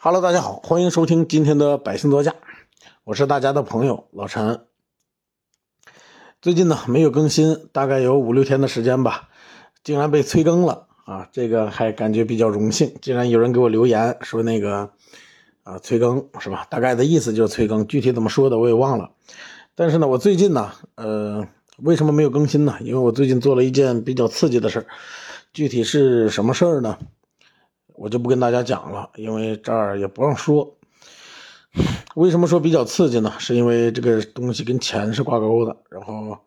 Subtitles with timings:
[0.00, 2.32] Hello，大家好，欢迎收听今天的百姓座驾，
[3.02, 4.60] 我是大家的朋友老陈。
[6.40, 9.28] 最近呢没有更新，大概有五六天的时间吧，
[9.82, 11.28] 竟然被催更了啊！
[11.32, 14.92] 这个还感觉比较荣幸，竟然有人给我留言说那个
[15.64, 16.64] 啊催更是吧？
[16.70, 19.10] 大概的意思就是催更，具体怎么说的我也忘了。
[19.74, 22.76] 但是呢，我最近呢，呃，为什么没有更新呢？
[22.82, 24.86] 因为我最近做了一件比较刺激的事儿，
[25.52, 26.96] 具体是什么事儿呢？
[27.98, 30.76] 我就不跟大家讲了，因为这儿也不让说。
[32.14, 33.32] 为什么说比较刺激呢？
[33.38, 36.38] 是因为这个东西跟钱是挂钩的，然后，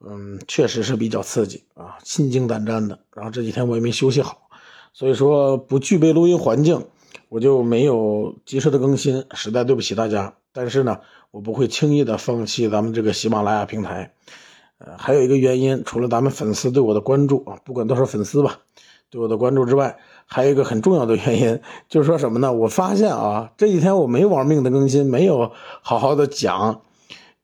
[0.00, 2.98] 嗯，确实是比较刺激啊，心惊胆战的。
[3.14, 4.48] 然后这几天我也没休息好，
[4.92, 6.86] 所以说不具备录音环境，
[7.28, 10.34] 我就没有及时的更新，实在对不起大家。
[10.52, 14.12] 但是呢，我不会轻易的放弃咱们这个喜马拉雅平台。
[14.78, 18.60] 呃，还有一个原因，除了咱们粉丝对我的关注啊，不管多少粉丝吧。
[19.08, 22.52] 对我的关注之外，还有一个很重要的原因， 就是说什么呢？
[22.52, 25.52] 我发现啊，这几天我没玩命的更新，没有
[25.82, 26.82] 好好的讲，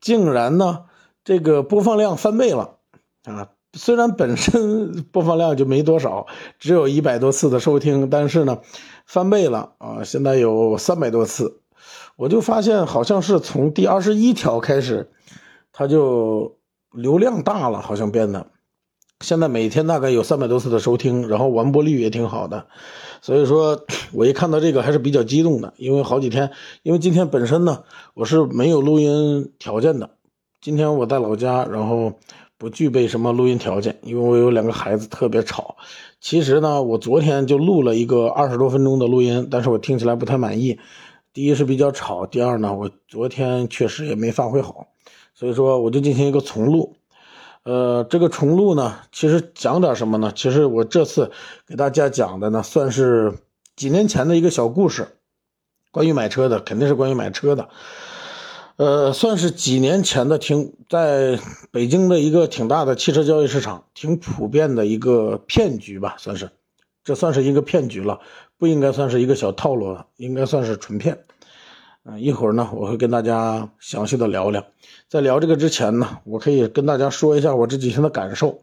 [0.01, 0.85] 竟然呢，
[1.23, 2.75] 这个播放量翻倍了
[3.23, 3.49] 啊！
[3.75, 6.27] 虽然本身 播放量就没多少，
[6.59, 8.59] 只有一百多次的收听，但是呢，
[9.07, 10.03] 翻倍了啊！
[10.03, 11.61] 现在有三百多次，
[12.17, 15.09] 我就发现好像是从第二十一条开始，
[15.71, 16.57] 它就
[16.91, 18.45] 流量大了，好像变得。
[19.23, 22.67] 现在每天大概有三百多次的收听，然后完播率也挺好的，
[23.21, 27.83] 所以说 我一看到这个还是比较激动的，因为好几天，因为今天本身呢
[28.15, 30.09] 我是没有录音条件的，
[30.59, 32.15] 今天我在老家，然后
[32.57, 35.77] 不具备什么录音条件，因为我有两个孩子特别吵。
[36.19, 40.79] 其实呢，我昨天就录了一个二十多分钟的录音，但是我听起来不太满意。
[41.31, 44.87] 第一是比较吵，第二呢，我昨天确实也没发挥好，
[45.33, 46.97] 所以说我就进行一个重录。
[47.63, 50.33] 呃，这个重录呢，其实讲点什么呢？
[50.35, 51.31] 其实我这次
[51.65, 53.33] 给大家讲的呢，算是
[53.75, 55.07] 几年前的一个小故事，
[55.91, 57.69] 关于买车的，肯定是关于买车的。
[58.75, 61.39] 呃，算是几年前的，挺在
[61.71, 66.49] 北京的一个挺大的汽车交易市场，挺普遍的一个骗局吧，算是，
[67.03, 68.19] 这算是一个骗局了，
[68.57, 71.23] 不应该算是一个小套路了，应该算是纯骗。
[72.03, 74.65] 嗯，一会儿呢，我会跟大家详细的聊聊。
[75.09, 78.61] 在聊这个之前呢，我可以跟大家说一下我这几天的感受。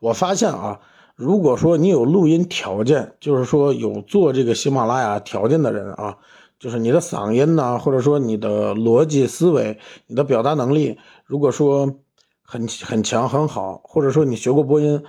[0.00, 0.80] 我发现啊，
[1.16, 6.18] 如果说你有录音条件，就是说有做这个喜马拉雅条件的人啊，
[6.58, 11.96] 就是你的嗓音呐，或者说你的逻辑思维、你的表达能力，如果说
[12.42, 15.02] 很很强很好，或者说你学过播音，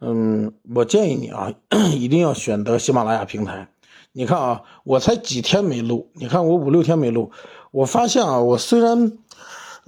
[0.00, 1.52] 嗯，我建议你啊，
[1.92, 3.68] 一定要选择喜马拉雅平台。
[4.12, 7.30] 你看啊，我才几天没录，你看我五六天没录，
[7.70, 9.18] 我发现啊，我虽然，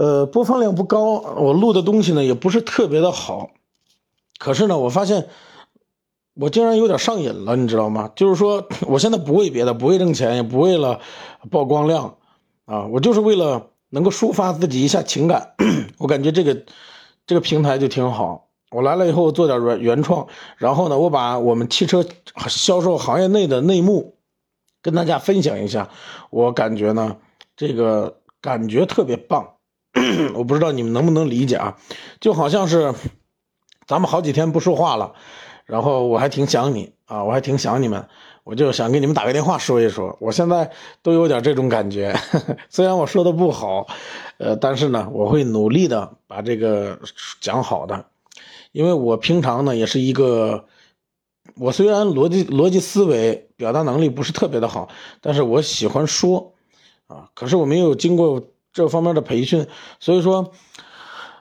[0.01, 3.51] 呃，播放量不高，我录的东西呢也不是特别的好，
[4.39, 5.29] 可是呢，我发现
[6.33, 8.11] 我竟然有点上瘾了，你知道吗？
[8.17, 11.01] 就是说，我现在不为别的，不为挣钱，也不为了
[11.51, 12.17] 曝光量，
[12.65, 15.55] 啊，我就是为了能够抒发自己一下情感，
[16.01, 16.65] 我感觉这个
[17.27, 18.49] 这个平台就挺好。
[18.71, 22.07] 我来了以后做点原原创，然后呢，我把我们汽车
[22.49, 24.17] 销售行业内的内幕。
[24.81, 25.91] 跟大家分享一下，
[26.31, 27.19] 我感觉呢，
[27.55, 29.57] 这个感觉特别棒，
[30.35, 31.77] 我不知道你们能不能理解啊？
[32.21, 32.95] 就好像是
[33.87, 35.15] 咱们好几天不说话了，
[35.67, 38.07] 然后我还挺想你啊，我还挺想你们，
[38.45, 40.17] 我就想给你们打个电话说一说。
[40.21, 40.71] 我现在
[41.03, 42.15] 都有点这种感觉，
[42.71, 43.87] 虽然我说的不好，
[44.39, 46.99] 呃，但是呢，我会努力的把这个
[47.41, 48.07] 讲好的，
[48.73, 50.67] 因为我平常呢也是一个。
[51.57, 54.89] 我虽然逻辑逻辑思维表达能力不是特别的好，
[55.21, 56.55] 但是我喜欢说，
[57.07, 58.41] 啊，可是我没有经过
[58.73, 59.67] 这方面的培训，
[59.99, 60.53] 所以说，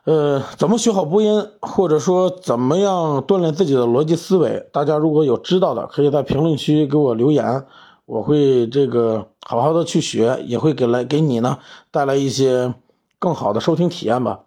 [0.03, 7.65] 呃，怎么学好播音，或者说怎么样锻炼自己的逻辑思维，大家如果有知道的，可以在评论区给我留言，
[8.05, 11.59] 我会这个好好的去学，也会给来给你呢
[11.91, 12.73] 带来一些
[13.19, 14.41] 更好的收听体验吧，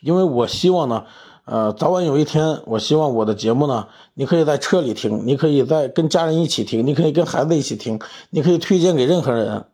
[0.00, 1.04] 因为我希望呢。
[1.44, 7.98] 呃，早晚有一天，我希望我的节目呢，你可以在车里听，你可以在跟家人一起听，你可以跟孩子一起听，
[8.30, 9.64] 你可以推荐给任何人，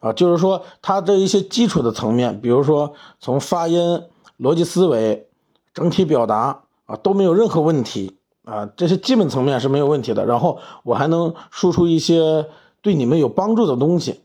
[0.00, 4.02] 啊，就是说他这一些基础的层面，比如说从发音、
[4.38, 5.28] 逻辑思维、
[5.72, 10.24] 整体表达啊都没有任何问题啊，这些基本层面是没有问题的。
[10.26, 12.46] 然后我还能输出一些
[12.82, 14.22] 对你们有帮助的东西，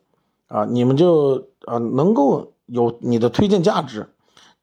[0.48, 4.10] 啊，你们就啊能够有你的推荐价值。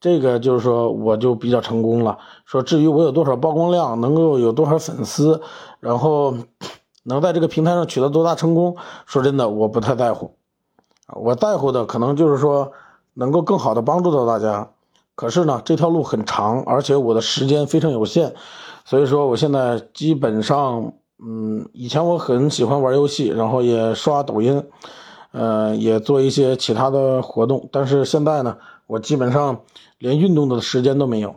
[0.00, 2.18] 这个就是说，我就比较成功了。
[2.44, 5.40] 说至于我有多少曝光量，能够有多少粉丝，
[5.78, 6.34] 然后
[7.04, 8.74] 能在这个平台上取得多大成功，
[9.06, 10.34] 说真的，我不太在乎。
[11.14, 12.72] 我在乎的可能就是说，
[13.14, 14.70] 能够更好的帮助到大家。
[15.14, 18.34] 可是呢，这条路很长，而且我的时间非常有限，
[18.84, 20.92] 所以说我现在基本上
[21.22, 24.64] 嗯，以前我很喜欢玩游戏，然后也刷抖音，
[25.32, 27.68] 呃，也做一些其他的活动。
[27.70, 28.56] 但是现在呢，
[28.86, 29.60] 我基本上
[29.98, 31.36] 连运动的时间都没有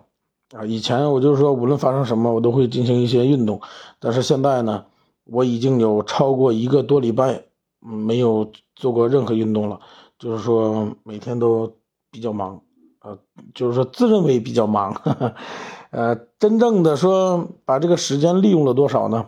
[0.54, 0.66] 啊。
[0.66, 3.62] 以前我就是说，无论发生什么，我都会进行一些运动。
[4.00, 4.86] 但是现在呢，
[5.26, 7.44] 我已经有超过一个多礼拜
[7.80, 9.80] 没有做过任何运动了，
[10.20, 11.74] 就是说每天都
[12.12, 12.62] 比较忙，
[13.00, 13.18] 呃，
[13.54, 14.94] 就是说自认为比较忙，
[15.92, 19.28] 呃，真正的说把这个时间利用了多少呢？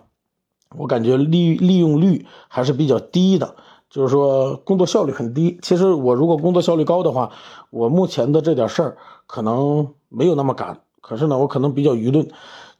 [0.75, 3.55] 我感觉利利用率还是比较低的，
[3.89, 5.57] 就是说工作效率很低。
[5.61, 7.31] 其实我如果工作效率高的话，
[7.69, 8.97] 我目前的这点事儿
[9.27, 10.81] 可能没有那么赶。
[10.99, 12.27] 可是呢，我可能比较愚钝，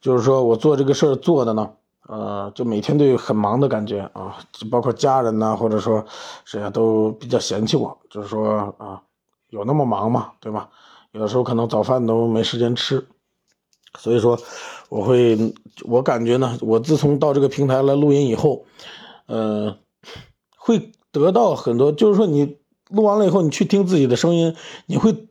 [0.01, 1.71] 就是说我做这个事儿做的呢，
[2.07, 6.03] 呃，就每天都有很忙的感觉啊，就包括家人呐，或者说
[6.45, 9.01] 谁啊，都比较嫌弃我，就是说啊，
[9.49, 10.31] 有那么忙吗？
[10.39, 10.69] 对吧？
[11.11, 13.07] 有的时候可能早饭都没时间吃，
[13.97, 14.37] 所以说。
[14.89, 15.37] 我会，
[15.83, 18.63] 我感觉呢，我自从到这个平台来录音以后，
[19.25, 19.77] 呃，
[20.55, 22.57] 会得到很多，就是说你
[22.89, 24.55] 录完了以后，你去听自己的声音，
[24.85, 25.27] 你会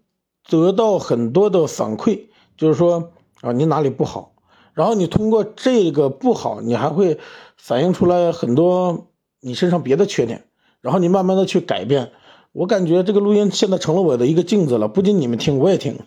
[0.46, 2.26] 得到很多的反馈，
[2.58, 4.34] 就是说啊，你哪里不好，
[4.76, 7.18] 然后你通过这个不好，你还会
[7.56, 9.06] 反映出来很多
[9.40, 10.44] 你身上别的缺点，
[10.82, 12.12] 然后你慢慢的去改变。
[12.52, 15.98] 我感觉这个录音现在成了我的一个镜子了，不仅你们听，我也听，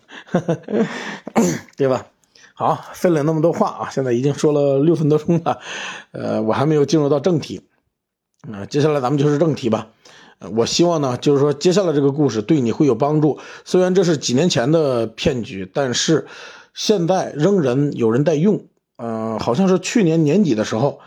[1.76, 2.06] 对吧？
[2.54, 5.58] 好，费了那么多话啊，现在已经说了六分多钟了，
[6.12, 7.62] 呃，我还没有进入到正题，
[8.52, 9.88] 啊，接下来咱们就是正题吧。
[10.54, 13.38] 我希望呢，就是说接下来这个故事对你会有帮助。
[13.64, 16.26] 虽然这是几年前的骗局，但是
[16.80, 18.64] 现在仍然有人在用。
[18.96, 21.00] 呃，好像是去年年底的时候，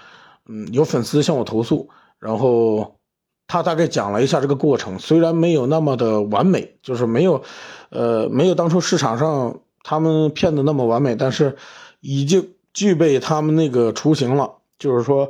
[0.48, 1.90] 嗯，有粉丝向我投诉，
[2.20, 3.00] 然后
[3.48, 7.42] 他大概讲了一下这个过程，虽然没有那么的完美，就是没有，
[7.90, 9.60] 呃，没有当初市场上。
[9.86, 11.58] 他们骗的那么完美，但是
[12.00, 14.50] 已经具备他们那个雏形了。
[14.80, 15.30] 就是说，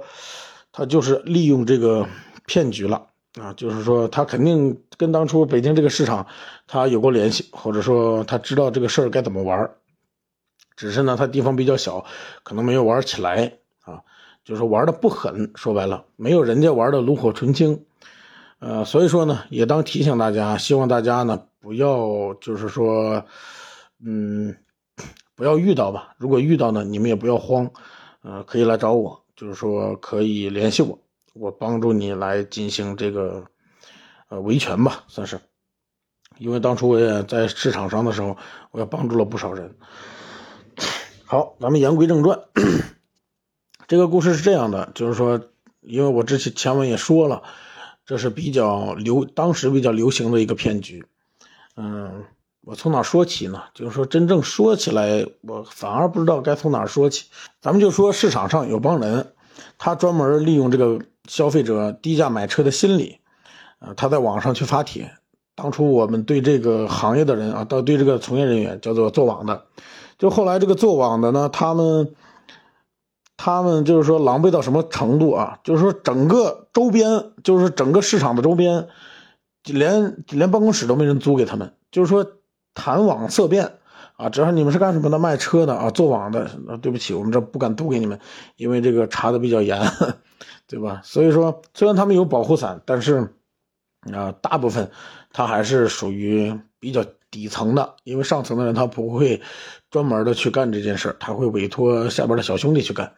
[0.71, 2.05] 他就是利用这个
[2.45, 3.07] 骗局了
[3.41, 3.51] 啊！
[3.53, 6.27] 就是说，他肯定跟当初北京这个市场
[6.67, 9.67] 他有过联系，或者说他知道这个事儿该怎么玩
[10.75, 12.05] 只是呢，他地方比较小，
[12.43, 13.53] 可能没有玩起来
[13.83, 14.01] 啊。
[14.43, 17.85] 就是玩的不狠，说白了，没有人家玩的炉火纯青。
[18.59, 23.25] 呃，所以说呢，也当提醒大家，希望大家呢不要就是说。
[24.05, 24.53] 嗯，
[25.33, 26.13] 不要遇到吧。
[26.17, 27.71] 如果遇到呢，你们也不要慌，
[28.21, 30.99] 呃，可以来找我，就是说可以联系我，
[31.33, 33.45] 我帮助你来进行这个
[34.27, 35.39] 呃维权吧，算是。
[36.37, 38.35] 因为当初我也在市场上的时候，
[38.71, 39.73] 我也帮助了不少人。
[41.33, 42.41] 好，咱们言归正传，
[43.87, 45.41] 这个故事是这样的，就是说，
[45.81, 47.41] 因为我之前前文也说了，
[48.05, 51.03] 这是比较流，当时比较流行的一个骗局，
[51.75, 52.25] 嗯。
[52.61, 53.63] 我从哪说起呢？
[53.73, 57.25] 就是说，真正说起来，我反而不知道该从哪说起。
[57.59, 59.33] 咱们就说市场上有帮人，
[59.79, 63.17] 他专门利用这个消费者低价买车的心理，
[63.79, 65.11] 呃，他在网上去发帖。
[65.55, 69.65] 当初我们对这个行业的人啊，到对这个从业人员叫做做网的，
[70.23, 72.15] 就后来这个做网的呢，他们，
[73.35, 75.59] 他们就是说狼狈到什么程度啊？
[75.65, 78.87] 就是说整个周边，就是整个市场的周边，
[79.65, 82.25] 连连办公室都没人租给他们，就是说。
[82.75, 83.73] 谈网色变
[84.15, 84.29] 啊！
[84.29, 88.19] 只要你们是干什么的，卖车的啊，做网的，啊，对不起，我们这不敢租给你们，
[88.55, 89.79] 因为这个查的比较严，
[90.65, 91.01] 对吧？
[91.03, 93.31] 所以说，虽然他们有保护伞，但是
[94.11, 94.89] 啊，大部分
[95.31, 99.41] 他还是属于比较底层的，因为上层的人他不会
[99.89, 103.11] 专门的去干这件事他会委托下边的小兄弟去干。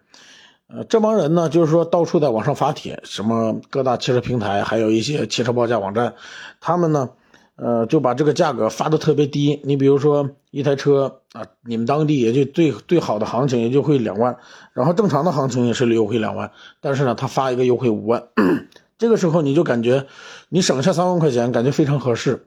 [0.68, 6.16] 呃，这帮人呢，就是说到处在网上发帖，什么各大汽车平台，还有一些汽车报价网站，
[6.62, 7.10] 他们呢。
[7.58, 9.62] 呃，就把这个价格发的特别低。
[9.64, 14.36] 你比如说一台车啊，你们当地也就最最好的行情也就会两万，
[14.74, 18.22] 然后正常的行情也是优惠两万，但是呢，他发一个优惠五万，
[19.00, 20.06] 这个时候你就感觉
[20.50, 22.46] 你省下三万块钱，感觉非常合适。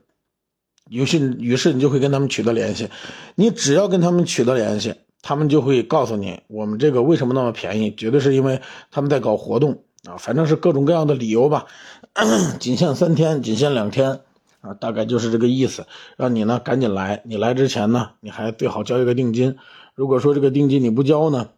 [0.89, 2.89] 于是，于是你就会跟他们取得联系。
[3.35, 11.67] 你只要跟他们取得联系，他们就会告诉你，我们这个为什么那么便宜，绝对是因为他们在搞活动啊，反正是各种各样的理由吧，
[12.59, 14.21] 仅限三天，仅限两天。
[14.61, 17.21] 啊，大概就是这个意思，让你呢赶紧来。
[17.23, 19.55] 你来之前呢，你还最好交一个定金。
[19.95, 21.51] 如果说这个定金你不交呢，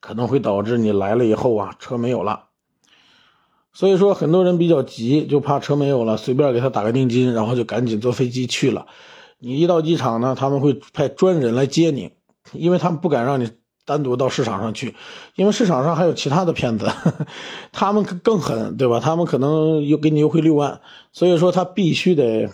[0.00, 2.44] 可能会导致你来了以后啊，车没有了。
[3.78, 8.86] 所以说，很多人比较急，就怕车没有了，随便给他打个定金，然后就赶紧坐飞机去了。
[9.38, 12.10] 你一到机场呢，他们会派专人来接你，
[12.52, 13.50] 因为他们不敢让你。
[13.84, 14.94] 单独到市场上去，
[15.34, 16.90] 因为市场上还有其他的骗子，
[17.72, 19.00] 他们更狠，对吧？
[19.00, 22.50] 他们可能又给你优惠六万，所以说他必须得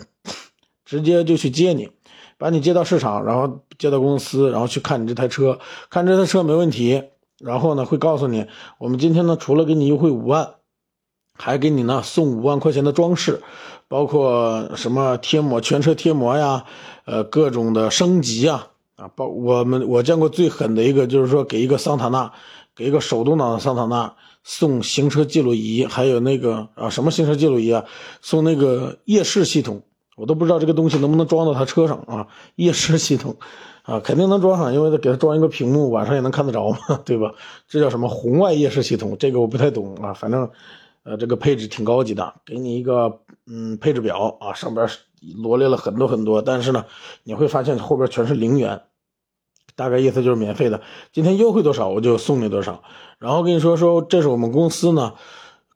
[0.85, 1.89] 直接就去接你，
[2.37, 7.03] 把你接到市场，然后接到公司，然后去看你这台车，看这台车没问题
[7.39, 8.45] 然后呢会告诉你，
[8.77, 10.51] 我们今天呢除了给你优惠五万，
[11.35, 13.41] 还给你呢送五万块钱的装饰，
[13.87, 16.65] 包括什么贴膜、全车贴膜呀，
[17.05, 22.31] 呃各种的升级啊啊，包我们我见过最狠的一个就是说给一个桑塔纳，
[22.75, 27.83] 给一个手动挡的桑塔纳送行车记录仪，还有那个啊什么行车记录仪啊，
[28.21, 29.81] 送那个夜视系统。
[30.17, 32.27] 我都不知道这个东西能不能装到他车上啊？
[32.55, 33.35] 夜视系统，
[33.83, 37.33] 啊，肯定能装上，因为他给他装一个屏幕，晚上也能看得着嘛，对吧？
[37.67, 39.17] 这叫什么红外夜视系统？
[39.19, 40.49] 这个我不太懂啊，反正，
[41.05, 44.89] 呃，这个配置挺高级的，给你一个嗯配置表啊，上边
[45.41, 46.85] 罗列了很多很多，但是呢，
[47.23, 48.81] 你会发现后边全是零元，
[49.77, 50.81] 大概意思就是免费的，
[51.13, 52.83] 今天优惠多少我就送你多少。
[53.19, 55.13] 然后跟你说说，这是我们公司呢，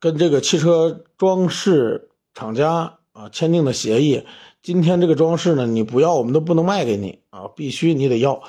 [0.02, 2.96] 跟这个汽车装饰厂家。
[3.12, 4.24] 啊，签订的协议，
[4.62, 8.42] 今天这个装饰呢，你不要，我们都不能卖给你啊，必须你得要，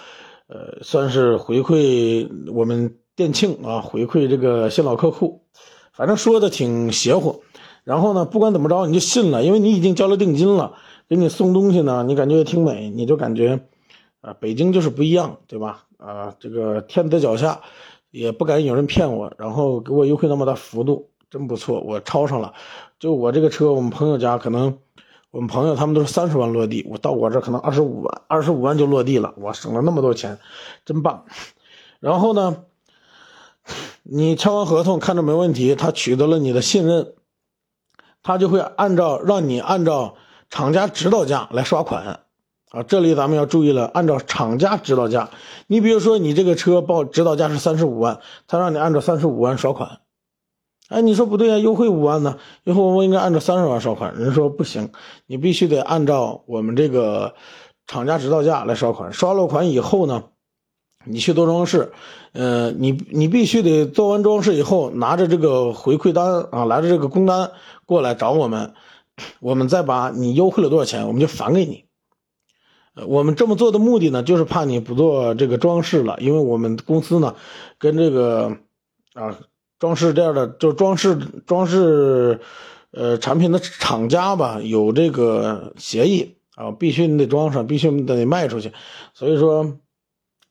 [0.47, 5.43] 呃，算是回馈我们店庆啊，回馈这个新老客户，
[5.93, 7.43] 反正说的挺邪乎。
[7.85, 10.75] 然后呢，不管怎么着，你就信了，因为你已经交了定金了，
[11.09, 13.61] 给你送东西呢，你感觉也挺美，你就感觉，
[14.21, 15.85] 啊，北京就是不一样，对吧？
[15.97, 17.61] 啊，这个天子脚下，
[18.11, 21.09] 也不敢有人骗我，然后给我优惠那么大幅度。
[21.31, 22.53] 真不错，我超上了。
[22.99, 24.77] 就我这个车，我们朋友家可能，
[25.31, 30.37] 我们朋友他们都是三十万落地，我到我这可能二十五万，二十五万就落地了，我省了那么多钱，
[30.85, 31.25] 真棒。
[32.01, 32.65] 然后呢，
[34.03, 37.15] 你签完合同，看着没问题，他取得了你的信任，
[38.23, 40.15] 他就会按照让你按照
[40.49, 42.21] 厂家指导价来刷款啊。
[42.87, 45.31] 这里咱们要注意了，按照厂家指导价。
[45.67, 49.99] 你比如说，你这个车报指导价是三十五万，他让你按照三十五万刷款。
[50.89, 54.15] 哎，你说不对啊，优惠五万呢，以后我应该按照三十万刷款。
[54.17, 54.91] 人说不行，
[55.27, 57.35] 你必须得按照我们这个
[57.87, 59.13] 厂家指导价来刷款。
[59.13, 60.25] 刷了款以后呢，
[61.05, 61.93] 你去做装饰，
[62.33, 67.51] 呃，你你必须得做完装饰以后，拿着这个回馈单啊，拿着这个工单
[67.87, 68.75] 过来找我们，
[69.41, 71.85] 我们再把你优惠了多少钱，我们就返给你。
[73.07, 77.35] 我们这么做的目的呢，就是怕你不做这个装饰了，因为我们公司呢，
[77.79, 78.57] 跟这个
[79.15, 79.39] 啊。
[79.81, 81.17] 装饰店的，就装饰
[81.47, 82.39] 装饰，
[82.91, 88.73] 呃，产品的厂家吧，有这个协议啊，必须你得装上，必须你得卖出去。
[89.15, 89.79] 所以说，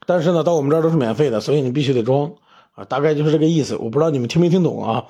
[0.10, 2.32] 但是呢，到我们这儿都是免费的，所以你必须得装
[2.74, 3.76] 啊，大概就是这个意思。
[3.76, 5.06] 我不知道你们听没听懂啊？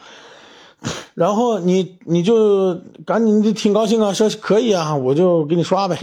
[1.15, 5.97] 然后你你就赶紧，你挺高兴啊，说可以啊，我就给你刷呗。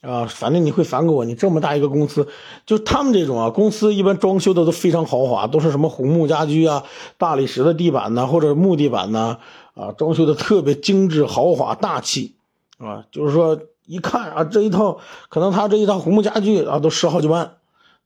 [0.00, 1.26] 啊，反正你会返给我。
[1.26, 2.26] 你这么大一个公司，
[2.64, 6.84] 就他们这种啊，公司一般装修的都非常豪华，都是什么红木家居啊、
[7.18, 9.36] 大理石的地板呐，或者木地板呐，
[9.74, 12.36] 啊，装修的特别精致豪华大气，
[12.78, 17.57] 啊，就是说一看啊，这一套可能他这一套红木家具啊，都十好几万，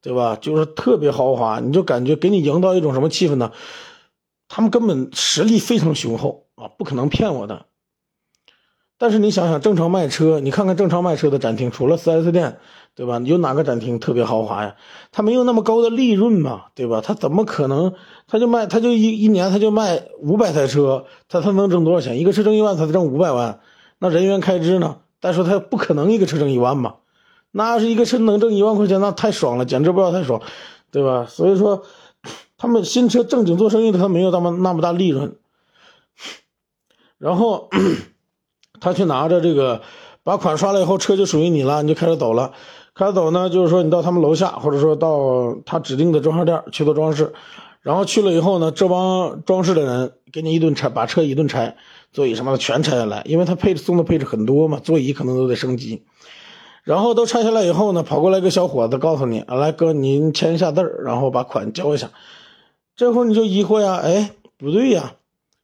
[0.03, 0.37] 对吧？
[0.41, 3.53] 就是特别豪华，你就感觉给你营造一种什么气氛呢？
[4.49, 7.67] 他们根本实力非常雄厚啊，不可能骗我的。
[8.99, 12.59] 但是你想想，正常卖车，你看看正常卖车的展厅，除了 4S 店，
[12.95, 13.21] 对吧？
[13.25, 14.77] 有哪个展厅特别豪华呀？
[15.11, 17.01] 他没有那么高的利润嘛，对吧？
[17.01, 17.95] 他怎么可能？
[18.29, 22.21] 他就卖，他就一一年他就卖五百台车，他他能挣多少钱？
[22.21, 23.61] 一个车挣一万，他挣五百万，
[23.99, 24.99] 那人员开支呢？
[25.21, 26.97] 再说他不可能一个车挣一万吧？
[27.53, 30.43] 那要是一个车能挣一万块钱，那太爽了，简直不要太爽，
[30.91, 31.27] 对吧？
[31.29, 31.85] 所以说，
[32.59, 35.37] 他们新车正经做生意的，他没有那么那么大利润，
[37.19, 37.71] 然后。
[38.81, 39.81] 他去拿着这个，
[40.25, 42.53] 把款刷了以后，车就属于你了，你就开始走了。
[42.97, 47.33] 开始走呢，就是说你到他们楼下，或者说到他指定的装饰店去做装饰。
[47.83, 51.77] 然后去了以后呢，这帮装饰的人给你一顿拆，把车一顿拆，
[52.13, 56.03] 座椅什么的全拆下来，因为他配置送的配置很多嘛，座椅可能都得升级。
[56.83, 62.11] 然后都拆下来以后呢，跑过来一个小伙子告诉你：“来哥，您签一下字儿，然后把款交一下。”
[62.97, 65.15] 这会儿你就疑惑呀，哎，不对呀。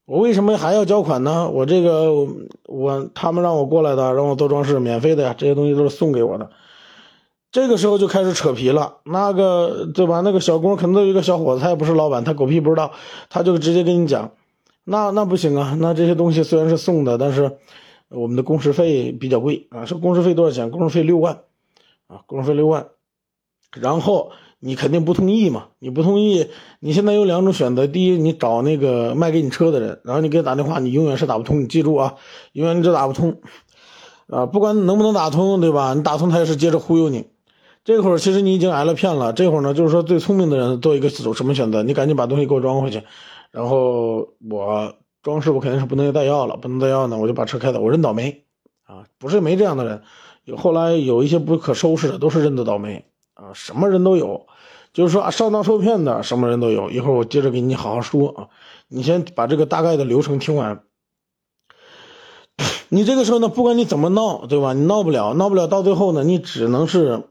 [0.07, 1.51] 我为什么还要交款呢？
[1.51, 2.27] 我这个
[2.67, 6.49] 我他们让我过来的，让我做装饰，免费的呀，这些东西都是送给我的。
[7.51, 10.21] 这个时候就开始扯皮了，那个对吧？
[10.21, 12.93] 那个小工可能都有一个小伙子，他也不是老板，他狗屁不知道，
[13.29, 14.31] 他就直接跟你讲，
[14.85, 17.59] 那那不行啊，那这些东西虽然是送的，但是
[18.09, 20.71] 我们的工时费比较贵啊，说工时费多少钱？
[20.71, 21.41] 工时费六万，
[22.07, 22.89] 啊，工时费六万，
[23.81, 24.33] 然后。
[24.61, 25.67] 你肯定不同意嘛？
[25.79, 26.49] 你不同意，
[26.81, 31.61] 你现在有两种选择：第一，你找那个卖给你车的人，然后你给他打电话，你永远是打不通。
[31.63, 32.17] 你记住啊，
[32.55, 33.41] 永远你这打不通，
[34.27, 35.95] 啊，不管能不能打通，对吧？
[35.95, 37.27] 你打通他也是接着忽悠你。
[37.85, 39.33] 这会儿其实你已经挨了骗了。
[39.33, 41.85] 这会儿呢，就是说最聪明的人做一个什么选择？
[41.85, 43.05] 你赶紧把东西给我装回去，
[43.53, 48.45] 然后我装饰我肯定是不能再要了，不能再要呢，我就把车开走，我认倒霉
[48.87, 49.05] 啊！
[49.19, 50.03] 不是没这样的人，
[50.45, 53.05] 有后来有一些不可收拾的，都是认的倒霉。
[53.35, 54.47] 啊，什么人都有，
[54.93, 56.91] 就是说啊，上当受骗的什么人都有。
[56.91, 58.49] 一会儿我接着给你好好说啊，
[58.89, 60.83] 你先把这个大概的流程听完。
[62.91, 64.73] 你这个时候呢，不管你怎么闹，对吧？
[64.73, 67.23] 你闹不了，闹不了，到最后呢，你只能是，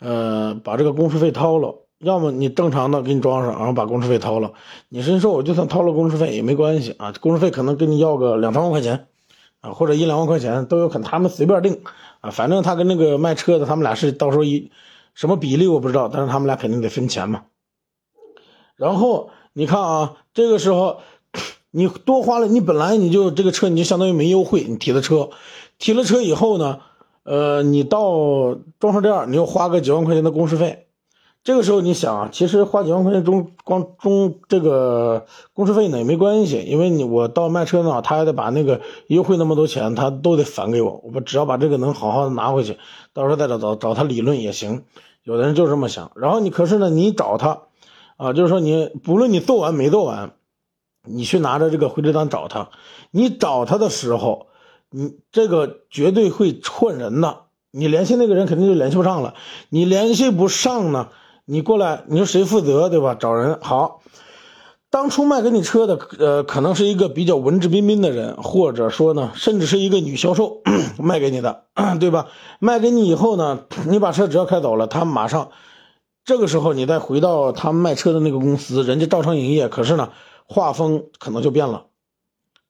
[0.00, 1.81] 呃，把这个工时费掏了。
[2.02, 4.52] 要么你正常的给你装上，然后把工时费掏了。
[4.88, 9.06] 你是说我就算掏了工时费也没关系啊，工时费可能跟你要个两三万块钱，
[9.60, 11.80] 啊，或者一两万块钱都有可能，他们随便定
[12.20, 14.72] 啊，反正他跟那个卖车的他们俩是到时候一
[15.14, 17.44] 什么比例我不知道，但是他们俩肯定得分钱嘛。
[18.74, 20.98] 然后你看啊，这个时候
[21.70, 25.30] 你多花了，你本来你就这个车你就相当于没优惠，你提的车，
[25.78, 26.80] 提了车以后呢，
[27.22, 30.88] 呃，你到装饰店你又花个几万块钱的工时费。
[31.44, 42.78] 这个时候你想啊，其实花几万块钱中光中这个工时费呢也没关系，因为你我到卖车呢，他还得把那个优惠那么多钱，他都得返给我，我只要把这个能好好的拿回去，
[43.12, 44.84] 到时候再找找找他理论也行。
[45.24, 47.62] 有的人就这么想，然后你可是呢，你找他
[48.16, 50.34] 啊，就是说你不论你做完没做完，
[51.04, 52.70] 你去拿着这个回执单找他，
[53.10, 54.46] 你找他的时候，
[54.90, 59.34] 你这个绝对会串人的，你联系那个人肯定就联系不上了，
[59.70, 61.08] 你联系不上呢。
[61.44, 63.14] 你过来，你说谁负责，对吧？
[63.14, 64.00] 找人好。
[64.90, 70.60] 当初卖给你车的，呃，可能是一个比较文质彬彬的人，或者说呢，甚至是一个女销售
[71.02, 71.64] 卖给你的，
[71.98, 72.28] 对吧？
[72.60, 75.48] 卖给你以后呢，你把车只要开走了，他马上，
[76.24, 80.10] 这个时候你再回到他卖车的那个公司，人家照常营业，可是呢，
[80.46, 81.86] 画风可能就变了。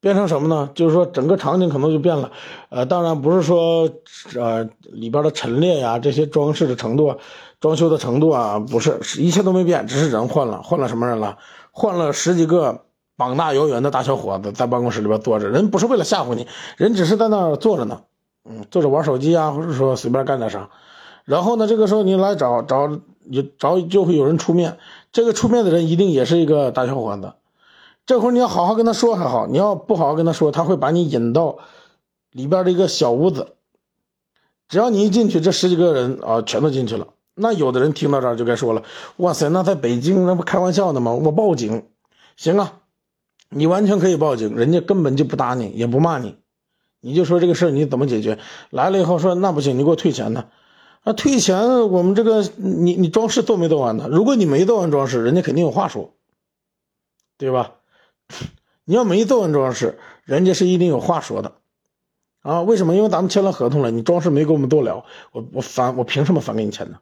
[0.02, 0.68] 变成什么呢？
[0.74, 2.32] 就是说整个场景可能就变了，
[2.70, 3.88] 呃，当然不是说，
[4.34, 7.14] 呃，里边的陈列呀，这些装饰的程度、
[7.60, 11.38] 装修的程度啊，不是，一切都没变，只是人换了，换了什么人了？
[11.70, 12.80] 换了十几个
[13.16, 18.00] 膀大腰圆的大小伙子在办公室里边坐着，人不是为了吓唬你，人只是在那儿坐着呢，
[18.44, 20.68] 嗯，坐着玩手机啊，或者说随便干点啥。
[21.24, 24.78] 然后呢，这个时候你来找找，就找就会有人出面，
[25.12, 27.34] 这个出面的人一定也是一个大小伙子。
[28.04, 31.58] 这会儿你要好好跟他说还好，你要不好好跟他说，他会把你引到
[32.30, 33.54] 里边的一个小屋子。
[34.68, 37.08] 只要你一进去，这十几个人啊，全都进去了。
[37.34, 38.82] 那有的人听到这儿就该说了
[39.18, 41.12] ：“哇塞，那在北京那不开玩笑的吗？
[41.12, 41.86] 我报警，
[42.36, 42.80] 行啊，
[43.50, 46.36] 你完全可以报警，人家根本就不打你，也不骂你，
[47.00, 48.38] 你就说这个事儿你怎么解决？
[48.70, 50.46] 来了以后说那不行，你给我退钱呢？
[51.04, 54.08] 啊，退钱，我们这个你你装饰做没做完呢？
[54.10, 56.14] 如果你没做完装饰，人家肯定有话说，
[57.38, 57.72] 对吧？”
[58.84, 61.52] 你要没做完装饰，人家是一定有话说的，
[62.40, 62.62] 啊？
[62.62, 62.96] 为什么？
[62.96, 66.98] 因为咱们签了合同了，你装饰没给我们做了，我我返我凭什么返给你钱呢？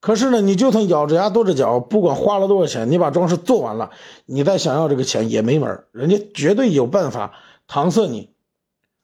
[0.00, 3.92] 可是呢，你就算咬着牙跺着脚，不管花了多少钱，你把装饰做完了，
[4.26, 7.32] 你再想要这个钱也没门人家绝对有办法
[7.66, 8.30] 搪塞你，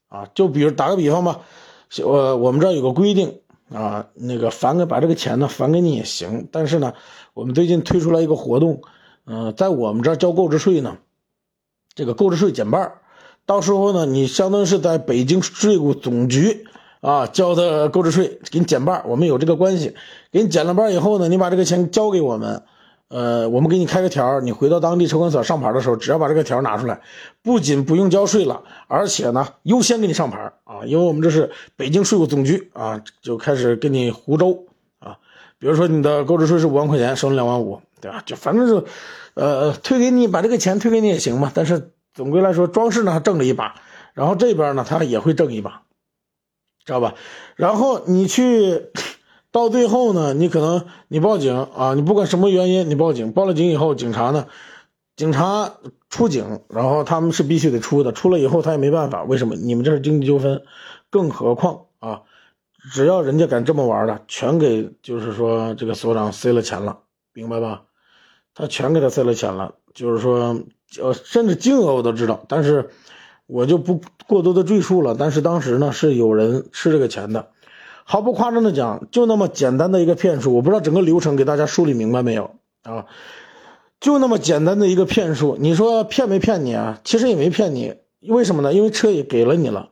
[0.08, 0.28] 啊？
[0.34, 1.40] 就比如打个比方吧，
[2.04, 3.40] 我我们这儿有个规定
[3.72, 6.92] 啊，那个返给把这个钱呢返给你也行，但是呢，
[7.32, 8.82] 我们最近推出来一个活动。
[9.30, 10.96] 嗯，在我们这儿交购置税呢，
[11.94, 12.94] 这个购置税减半
[13.44, 16.66] 到时候呢，你相当于是在北京税务总局
[17.00, 19.94] 啊交的购置税，给你减半我们有这个关系，
[20.32, 22.62] 给你减了半以后呢，你把这个钱交给我们，
[23.08, 27.00] 呃，我们给你开个条你回到当地车管所上牌的时候，只要把这个条拿出来，
[27.42, 34.60] 不仅不用交税了，而且呢，优先给你上牌啊，因为我们这是北京税务总局啊，就开始给你胡诌
[34.98, 35.18] 啊，
[35.58, 37.80] 比如说你的购置税是五万块钱，收你两万五。
[38.00, 38.22] 对吧？
[38.26, 38.84] 就反正是，
[39.34, 41.52] 呃，退给你，把这个钱退给你也行嘛。
[41.54, 43.74] 但是总归来说，装饰呢他挣了一把，
[44.14, 45.82] 然后这边呢他也会挣一把，
[46.84, 47.14] 知道吧？
[47.56, 48.90] 然后你去
[49.50, 54.46] 到最后呢，你可能你报警啊，你不管什么原因，你报警，报了警以后，警察呢，
[55.16, 55.74] 警察
[56.11, 59.54] 出警，然后他们是必须得出的，出了以后他也没办法，为什么？
[59.56, 60.62] 你们这是经济纠纷，
[61.11, 62.22] 更何况啊，
[62.92, 67.00] 只要人家敢这么玩的，全给就是说这个所长塞了钱了，
[67.32, 67.84] 明白吧？
[68.58, 70.60] 他全给他塞了钱了，就是说，
[71.00, 72.90] 呃，甚至金额我都知道，但是
[73.46, 75.14] 我就不过多的赘述了。
[75.16, 77.50] 但是当时呢，是有人吃这个钱的，
[78.02, 83.06] 毫不夸张的讲，就那么简单的一个骗术，我不知道整个流程给大家梳理明白没有啊？
[84.00, 87.00] 就那么简单的一个骗术，你说骗没骗你啊？
[87.04, 88.74] 其实也没骗你，为什么呢？
[88.74, 89.90] 因为车也给了你了，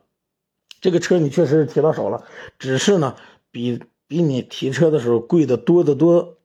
[0.81, 2.25] 这个车你确实是提到手了，
[2.59, 3.15] 只是呢，
[3.49, 6.35] 比比你提车的时候贵的多得多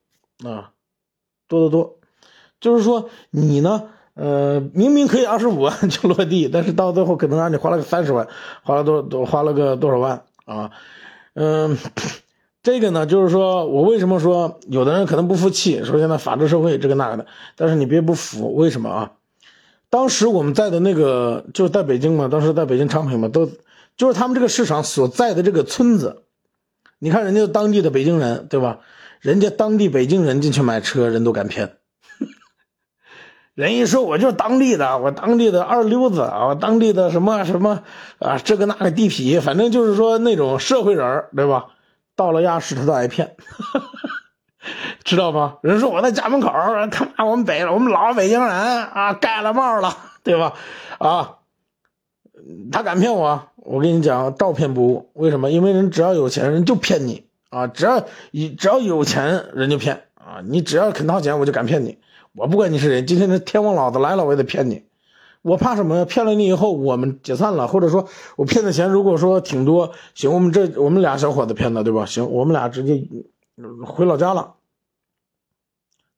[0.45, 0.71] 啊，
[1.49, 1.99] 多得多。
[2.63, 8.29] 就是说你呢，呃，明明可以二十五万 就落地，但是到最后可能让你花了个三十万，
[8.63, 10.71] 花了多多花了个多少万啊？
[11.35, 11.77] 嗯，
[12.63, 19.13] 这个呢，就是说我为什么说有的人可能不服气，说现在法治社会这个那个的，但是你别不服，为什么啊？
[19.91, 23.51] 当时我们在的那个就是在北京嘛，当时在北京昌平嘛，都
[23.97, 26.23] 就是他们这个市场所在的这个村子，
[27.01, 28.79] 你看人家当地的北京人，对吧？
[29.21, 31.77] 人家当地北京人进去买车，人都敢骗。
[33.55, 37.83] 人一说我就是当地的，我当地的二流子啊，我当地的什么什么
[38.19, 41.67] 啊，这个那个地痞，反正就是说那种社会人对吧？
[42.17, 43.37] 到了亚视他都挨骗，
[45.05, 45.59] 知道吗？
[45.63, 46.51] 人说我在家门口，
[46.91, 50.55] 他妈我们北我们老北京人啊，盖了帽了，对吧？
[50.99, 51.37] 啊，
[52.71, 53.49] 他敢骗我？
[53.57, 55.11] 我跟你讲，照骗不误。
[55.13, 55.51] 为什么？
[55.51, 57.67] 因为人只要有钱，人就骗你啊！
[57.67, 60.41] 只要只要有钱，人就骗啊！
[60.45, 61.99] 你只要肯掏钱，我就敢骗你。
[62.35, 64.85] 我不管你是谁，今天这天王老子来了，我也得骗你。
[65.43, 66.05] 我怕什么？
[66.05, 72.07] 骗了你以后，我们解散了，或者说我骗的钱如果说挺多，行，我们这我们俩小伙子骗的，对吧？
[72.07, 73.07] 行，我们俩直接
[73.85, 74.55] 回老家了，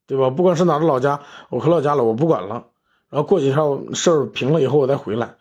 [0.06, 0.30] 对吧？
[0.30, 2.66] 不管是哪个老家，我回老家了，我不管了。
[3.10, 5.34] 然后过几天事儿平了以后，我再回来。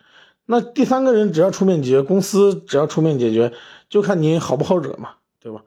[0.46, 3.54] 那第三个人只要出面解决，公司只要出面解决，
[3.90, 5.62] 就看你好不好惹嘛，对吧？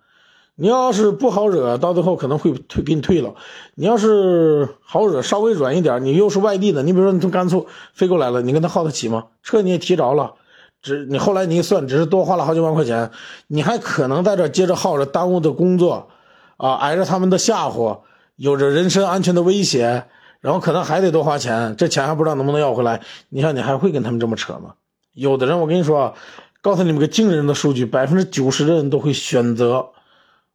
[0.58, 3.34] 你要是不好惹，到最后可能会退给你退了；
[3.74, 9.26] 你要是好惹，稍微软一点，你又是外地的，你比如说你从甘肃飞过来了，你跟他耗得起吗？
[9.42, 10.32] 车你也提着了，
[10.80, 13.10] 只你后来你一算，只是多花了好几万块钱，
[13.48, 16.08] 你还可能在这接着耗着，耽误的工作，
[16.56, 17.98] 啊，挨着他们的吓唬，
[18.36, 20.04] 有着人身安全的威胁，
[20.40, 23.02] 然后可能还得多花钱，这钱还不知道能不能要回来。
[23.28, 24.72] 你想，你还会跟他们这么扯吗？
[25.12, 26.14] 有的人，我跟你说，
[26.62, 29.90] 告诉你们个惊人的数据，百分之九十的人都会选择。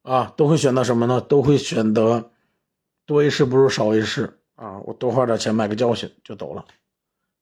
[0.04, 1.22] 啊，都会选择什么呢？
[1.22, 2.32] 都会选择
[3.06, 4.80] 多一事不如少一事啊！
[4.86, 6.66] 我多花点钱买个教训就走了，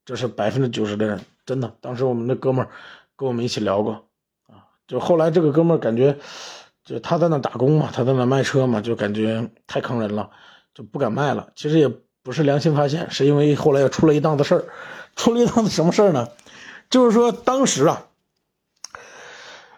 [0.04, 1.74] 这是百分之九十的人，真的。
[1.80, 2.72] 当时我们那哥们儿
[3.15, 4.06] 跟我们一起聊过
[4.48, 6.17] 啊，就后来这个哥们儿感觉，
[6.84, 10.30] 就他在那打工嘛，他在那卖车嘛，就感觉太坑人了，
[10.74, 11.52] 就不敢卖了。
[11.56, 11.88] 其实也
[12.24, 14.65] 不是良心发现，是因为后来又出了一档子事儿，
[15.15, 16.28] 出了一档子什么事儿呢？
[16.89, 18.06] 就是说当时啊。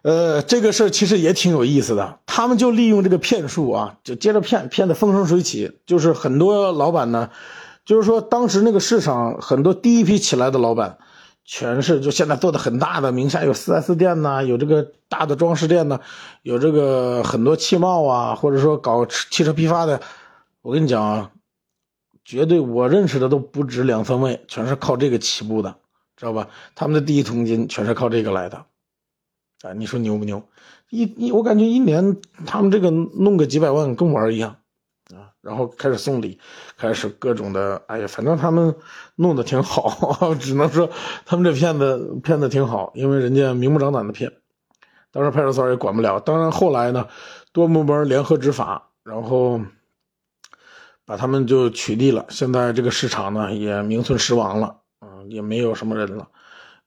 [0.04, 5.80] 呃，这个事儿其实也挺有意思的，他们就利用这个骗术啊，就接着骗，骗的风生水起。
[5.86, 7.30] 就是很多老板呢，
[7.84, 10.98] 就是说当时那个市场很多第一批起来的老板，
[11.44, 16.00] 全是就现在做的很大的，名下有 4S 店呐，有这个大的装饰店呐，
[16.42, 20.00] 有这个很多汽贸啊，或者说搞汽车批发的。
[20.62, 21.32] 我跟你讲啊，
[22.24, 25.76] 绝对我认识的都不止两三位，全是靠这个起步的，
[26.16, 26.48] 知道吧？
[26.76, 28.64] 他们的第一桶金全是靠这个来的。
[29.64, 30.42] 啊，你说牛不牛？
[30.92, 34.58] 一一我感觉一年他们这个弄个几百万跟玩一样
[35.16, 36.38] 啊，然后开始送礼，
[36.78, 38.76] 开始各种的，哎呀，反正他们
[39.16, 40.90] 弄得挺好， 只能说
[41.26, 44.32] 他们这骗子骗的挺好，因为人家明目张胆的骗，
[45.12, 46.20] 当时派出所也管不了。
[46.20, 47.08] 当然后来呢，
[47.54, 49.62] 多部门联合执法，然后
[51.06, 52.26] 把他们就取缔了。
[52.30, 56.28] 现在这个市场呢也名存实亡了，嗯，也没有什么人了。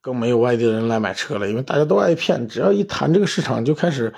[0.05, 4.13] 更没有外地人来买车了，因为大家都爱骗，只要一谈这个市场，就开始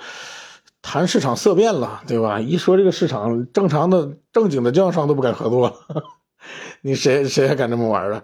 [0.81, 2.41] 谈市场色变了，对吧？
[2.41, 5.77] 一说这个市场，正常的正经的经销商都不敢合作，
[6.83, 8.23] 你谁谁还敢这么玩啊？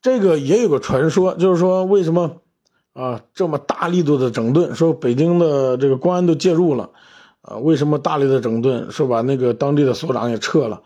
[0.00, 2.36] 这个也有个传说，就是说为什么
[2.92, 4.76] 啊这么大力度的整顿？
[4.76, 6.90] 说北京的这个公安都介入了，
[7.42, 8.92] 啊，为什么大力的整顿？
[8.92, 10.82] 说把那个当地的所长也撤了。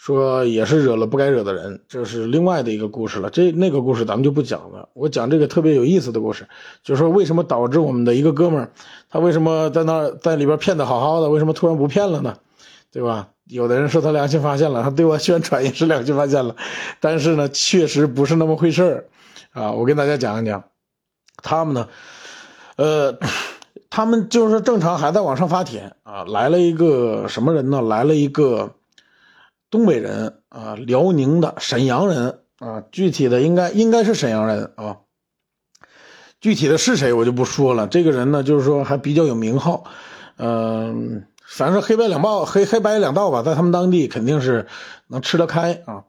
[0.00, 3.28] 说也是惹了不该惹的人，这是另外的一个故事了。
[3.28, 4.88] 这那个故事咱们就不讲了。
[4.94, 6.48] 我讲这个特别有意思的故事，
[6.82, 8.72] 就是说为什么导致我们的一个哥们儿，
[9.10, 12.38] 他为什么在那在里边骗的好好的，为什么突然不骗了呢？
[12.90, 13.28] 对吧？
[13.44, 16.56] 有的人说他良心发现了，他对外宣传也是良心发现了，
[16.98, 19.04] 但是呢，确实不是那么回事儿
[19.52, 19.72] 啊。
[19.72, 20.64] 我跟大家讲一讲，
[21.42, 21.88] 他们呢，
[22.76, 23.18] 呃，
[23.90, 27.82] 他们就是正常还在网上发帖啊，来了一个什么人呢？
[27.82, 28.72] 来了一个。
[29.70, 34.98] 东北人啊，辽宁的沈阳人啊，具体的应该应该是沈阳人啊，
[36.40, 37.86] 具体的是谁我就不说了。
[37.86, 39.84] 这个人呢，就是说还比较有名号，
[40.38, 44.66] 嗯，反正黑白两道，黑黑白两道吧，在他们当地肯定是
[45.06, 46.04] 能吃得开啊。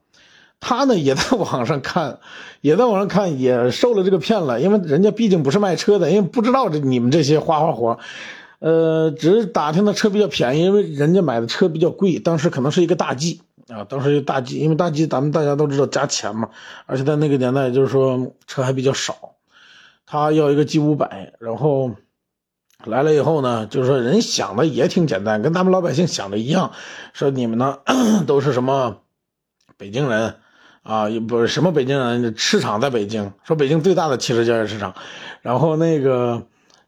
[0.59, 2.19] 他呢也在网上看，
[2.61, 7.99] 也在网上看，也受了这个骗了，因为人家毕竟不是卖车的，因为不知道这你们这些花花活。
[8.59, 16.49] 呃，只是打听的车比较便宜，因为人家买的车比较贵，当时可能是一个大 G 啊，当时大 G，因为大 G 咱们大家都知道加钱嘛，
[16.85, 19.35] 而且在那个年代就是说车还比较少，
[20.05, 21.91] 他要一个 G 五百，然后
[22.83, 26.73] 来了以后呢，就是说人想的也挺简单，跟咱们老百姓想的一样，
[27.13, 27.79] 说你们呢
[28.27, 28.97] 都是什么
[29.77, 30.35] 北京人
[30.83, 34.93] 啊，也不是什么北京人，市场在北京，说北京最大的汽车交易市场，
[35.41, 36.43] 然后那个。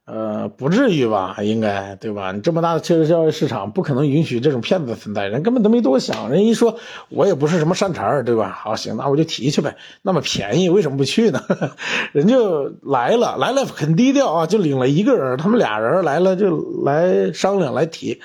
[0.05, 1.37] 呃，不至于吧？
[1.43, 2.33] 应该对吧？
[2.33, 5.27] 你这么大的汽车交易市场，不可能允许这种骗子存在。
[5.29, 8.49] 人根本都没多想，人一说，我也不是什么善茬对吧？
[8.49, 9.77] 好，行，那我就提去呗。
[10.01, 11.41] 那么便宜，为什么不去呢？
[12.11, 18.21] 人就来了，来了很低调啊，就领了一个人，他们俩人来了就来商量来提。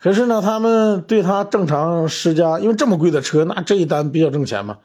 [0.00, 4.78] 可是呢，他们对他正常施加，因为这么贵的车，那这一单比较挣钱嘛。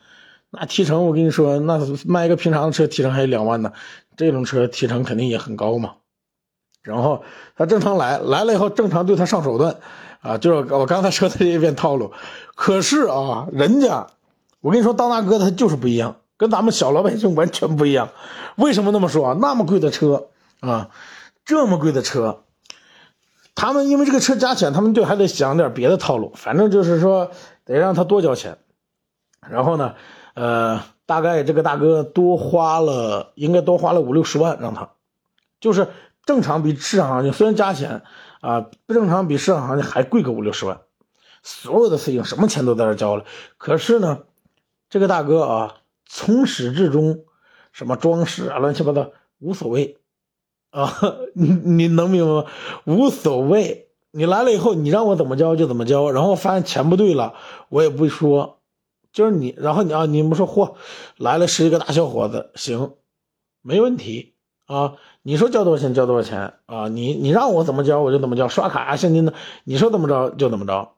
[0.52, 3.72] 那提成我跟你说，那卖一个平常的车提成还有两万呢，
[4.16, 5.94] 这种车提成肯定也很高嘛。
[6.86, 7.24] 然后
[7.56, 9.76] 他正常来来了以后，正常对他上手段，
[10.22, 12.12] 啊，就是我刚才说的这一遍套路。
[12.54, 14.06] 可是啊，人家，
[14.62, 18.10] 我跟你说，当大哥他就是不一样，跟咱们小老百姓完全不一样。
[18.58, 19.34] 为什么那么说？
[19.34, 20.28] 那么贵的车
[20.60, 20.92] 啊，
[21.44, 22.44] 这么贵的车，
[23.56, 27.32] 他们因为这个车加钱，他们就还得想点别的套路，反正就是说
[27.66, 28.60] 得让他多交钱。
[29.50, 29.96] 然后呢，
[30.36, 34.92] 呃，大概这个大哥多花了，应该多花了五六十万让他，
[35.60, 35.88] 就是。
[36.26, 38.02] 正常比市场行情虽然加钱
[38.42, 40.82] 啊，不正常比市场行情还贵个五六十万，
[41.44, 43.26] 所有的事情什么钱都在这交了。
[43.58, 44.24] 可是呢，
[44.90, 47.26] 这个大哥啊，从始至终
[47.72, 49.98] 什么装饰啊，乱七八糟无所谓
[50.72, 50.92] 啊，
[51.36, 52.46] 你你能明白吗？
[52.86, 57.36] 无所谓，你来了以后，你让我怎么交就怎么交，然后发现钱不对了，
[57.70, 58.62] 我也不说，
[59.14, 60.76] 就是你，然后你啊，你们说嚯，
[61.18, 62.96] 来了是一个大小伙子，行，
[63.62, 64.34] 没问题。
[64.68, 64.96] 啊，
[65.28, 66.88] 你说交多少钱交多少钱啊？
[66.88, 69.34] 你你让我怎么交我就怎么交，刷卡啊现金的，
[69.64, 70.92] 你说怎么着就怎么着。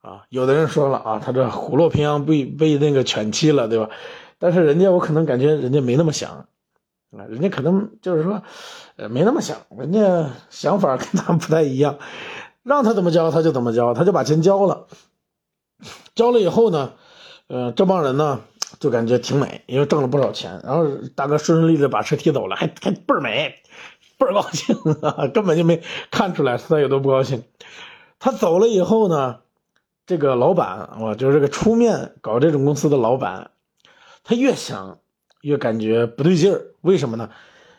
[0.00, 3.88] 啊，有的人说了啊，他这虎落平阳被被那个犬欺了，对吧？
[4.40, 6.48] 但是人家我可能感觉人家没那么想，
[7.12, 8.42] 啊，人家可能就是说，
[8.96, 11.98] 呃，没那么想，人家想法跟咱不太一样，
[12.64, 14.88] 让他怎么交他就怎么交，他就把钱交了，
[16.16, 16.94] 交了以后呢，
[17.46, 18.40] 呃，这帮人呢。
[18.78, 20.60] 就感觉挺美，因为挣了不少钱。
[20.62, 23.54] 然后大哥顺顺利利把车提走了，还还倍儿美，
[24.18, 24.76] 倍儿高兴，
[25.34, 27.42] 根本就没看出来他有多不高兴。
[28.18, 29.38] 他走了以后呢，
[30.06, 33.50] 这个老板，我就是这个出面搞这种公司的老板，
[34.22, 34.98] 他越想
[35.40, 36.66] 越感觉不对劲儿。
[36.82, 37.30] 为什么呢？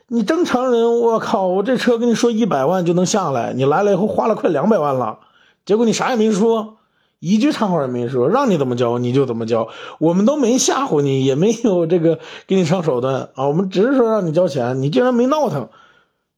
[0.08, 5.20] 你正常人，我靠，我这车跟你说一百万就能下来，你来了以后花了快两百万了，
[5.64, 6.80] 结果你啥也没说。
[7.22, 9.68] 一句长话也没说，让你怎么交你就怎么交，
[10.00, 13.30] 我们都没吓唬你，也没有这个给你上手段。
[13.36, 15.70] 啊，我们只是说让你交钱，你竟然没闹腾，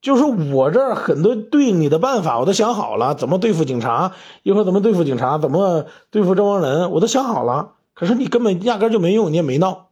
[0.02, 4.12] 就是我这儿很多对你的办法我都想好了，怎么对付警察，
[4.44, 9.88] 一会儿怎么对付警察，怎么对付这帮人，我都想好了，可是你根本压根就没用，你也没闹，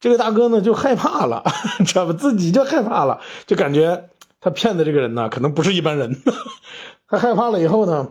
[0.00, 1.44] 这个大哥呢就害怕了，
[1.86, 2.12] 知道吧？
[2.12, 6.20] 自己就害怕了，就感觉他骗的这个人呢可能不是一般人，
[7.06, 8.08] 他害怕了以后呢。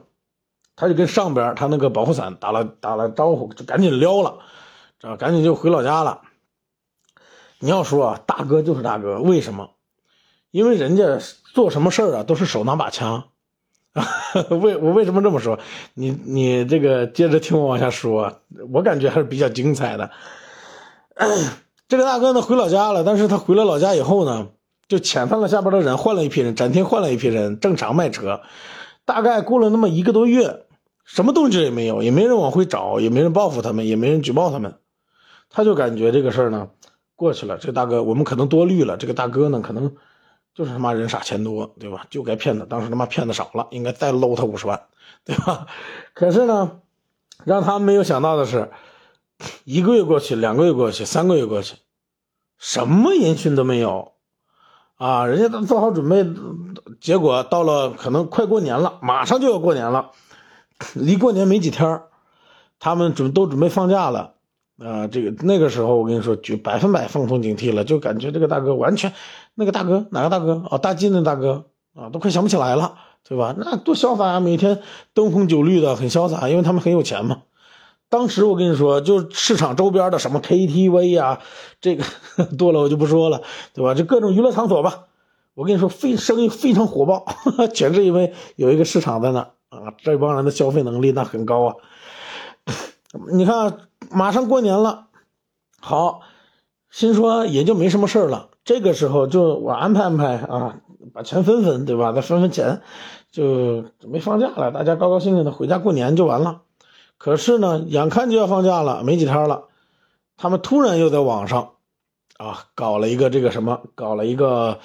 [0.75, 4.39] 他就跟上边他那个保护伞打了打了招呼，就赶紧撩了，
[4.99, 6.21] 这赶紧就回老家了。
[7.59, 9.69] 你要说啊大哥就是大哥，为什么？
[10.51, 11.19] 因为人家
[11.53, 13.23] 做什么事儿啊都是手拿把枪。
[14.49, 15.59] 为我为什么这么说？
[15.93, 20.09] 你你这个接着听我往下说，我感觉还是比较精彩的。
[21.88, 24.47] 这个大哥呢回老家了，但是他回了老家以后呢，
[24.88, 28.41] 就遣散了下边的人，换了一批人，展厅换了一批人，正常卖车。
[29.06, 30.66] 大概过了那么一个多月，
[31.04, 34.80] 什么动静也没有，也没人往回找，也没人报复他们，也没人举报他们。
[35.50, 36.70] 他就感觉这个事儿呢
[37.16, 37.58] 过去了。
[37.58, 38.98] 这个大哥，我们可能多虑了。
[38.98, 39.94] 这个大哥呢，可能
[40.56, 42.08] 就是他妈人傻钱多，对吧？
[42.10, 42.66] 就该骗他。
[42.66, 44.82] 当时他妈骗的少了，应该再搂他五十万，
[45.26, 45.68] 对吧？
[46.13, 46.80] 可是呢，
[47.44, 48.72] 让他没有想到的是，
[49.66, 51.76] 一个月过去，两个月过去，三个月过去，
[52.58, 54.13] 什么音讯都没有。
[55.04, 56.26] 啊，人家都做好准备，
[57.02, 60.12] 结果到了可能快过年了，马上就要过年了，
[60.94, 62.04] 离过年没几天
[62.80, 64.36] 他们准都准备放假了。
[64.78, 69.12] 啊，这个那个时候我跟你说，就百分百放松警惕了，就感觉这个大哥完全，
[69.56, 72.96] 那个大哥哪个大哥哦，大金的大哥啊，都快想不起来了，
[73.28, 73.54] 对吧？
[73.58, 74.80] 那多潇洒啊，每天
[75.13, 77.42] 灯红酒绿的，很潇洒，因为他们很有钱嘛。
[78.13, 81.39] 当时我跟你说，就市场周边的什么 KTV 呀，
[81.82, 82.04] 这个
[82.60, 83.41] 多了我就不说了，
[83.73, 83.95] 对吧？
[83.95, 85.06] 就各种娱乐场所吧。
[85.56, 87.26] 我跟你说，非生意非常火爆，
[87.73, 91.76] 全是因为有一个市场在那啊，这帮人的消费能力那很高啊。
[93.32, 93.80] 你看，
[94.12, 95.08] 马上过年了，
[95.80, 96.19] 好，
[96.91, 98.49] 心说也就没什么事了。
[98.63, 100.76] 这个时候就我安排安排啊，
[101.15, 102.12] 把钱分分，对吧？
[102.12, 102.82] 再分分钱，
[103.32, 106.62] 就准备放假了，大家高高兴兴的回家过年就完了。
[107.23, 109.63] 可是呢，眼看就要放假了，没几天了，
[110.36, 111.69] 他们突然又在网上，
[112.36, 114.79] 啊，搞了一个这个什么，搞了一个，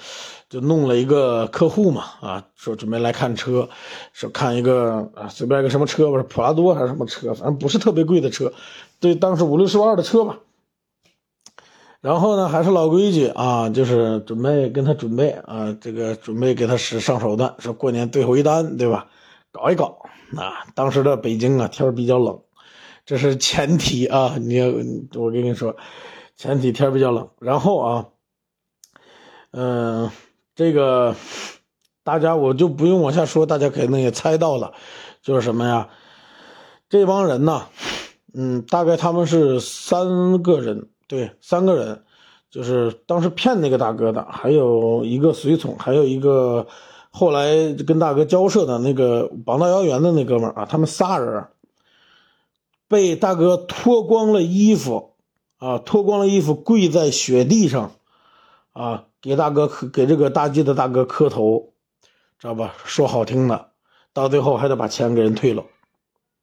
[0.49, 3.67] 就弄了一个客户嘛，啊，说准备来看车，
[4.13, 8.53] 说看一个啊，随便一个什么车吧，普拉多还是什么车，反正不是特别贵的车，
[9.01, 10.39] 对，当时五六十万的车吧。
[11.99, 19.07] 然后呢，还是老规矩啊，就是准备跟他准备啊，这个准备给他使上手段，说过年最后一单，对吧？
[19.51, 19.99] 搞一搞。
[20.37, 22.39] 啊，当时的北京啊，天比较冷，
[23.05, 24.35] 这是前提啊。
[24.41, 24.61] 你
[25.15, 25.75] 我跟你说，
[26.35, 27.27] 前提天比较冷。
[27.39, 28.05] 然后啊，
[29.51, 30.11] 嗯，
[30.53, 31.15] 这个
[32.03, 34.73] 大家我就不用往下说，大家可能也猜到了，
[35.23, 35.89] 就是什么呀？
[36.87, 37.67] 这帮人呢，
[38.33, 42.03] 嗯，大概他们是三个人，对，三个人，
[42.51, 46.67] 就是当时骗那个大哥的，还有一个随从，还有一个
[47.11, 51.47] 后来跟大哥交涉的那个膀大腰圆的那哥们儿啊，他们仨人
[52.87, 55.11] 被大哥脱光了衣服，
[55.57, 57.91] 啊，脱光了衣服跪在雪地上，
[58.73, 61.73] 啊，给大哥给这个大吉的大哥磕头，
[62.39, 62.75] 知道吧？
[62.85, 63.67] 说好听的，
[64.13, 65.63] 到最后还得把钱给人退了。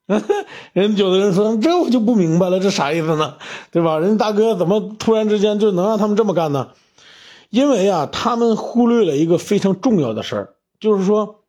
[0.73, 3.37] 人有的人说，这我就不明白了，这啥意思呢？
[3.73, 3.99] 对吧？
[3.99, 6.71] 人家大哥怎么突然之间就能让他们这么干呢？
[7.51, 10.55] 因为啊，他们忽略了一个非常重要的事儿，
[10.87, 11.43] 就是说，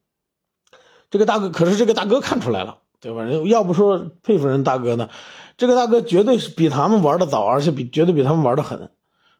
[1.09, 2.79] 这个大哥可是这个大哥看出来了。
[2.99, 3.21] 对吧？
[3.21, 5.07] 人要不说佩服人大哥呢，
[5.55, 8.89] 这个大哥绝对是比他们玩的早，而且比绝对比他们玩的狠。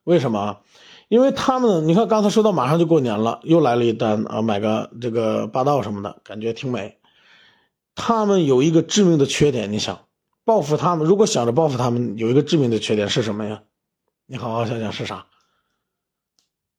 [0.04, 0.60] 为什么？
[1.08, 7.00] 因为他们，你看刚才说到马上就过年了，又来了一单啊，买个这个霸道什么的，感觉挺美。
[7.96, 10.02] 他们有一个致命的缺点，你想
[10.46, 13.64] 报复他们，如果想着报复他们，有一个致命的缺点是什么呀？
[14.28, 15.26] 你好好想想是啥？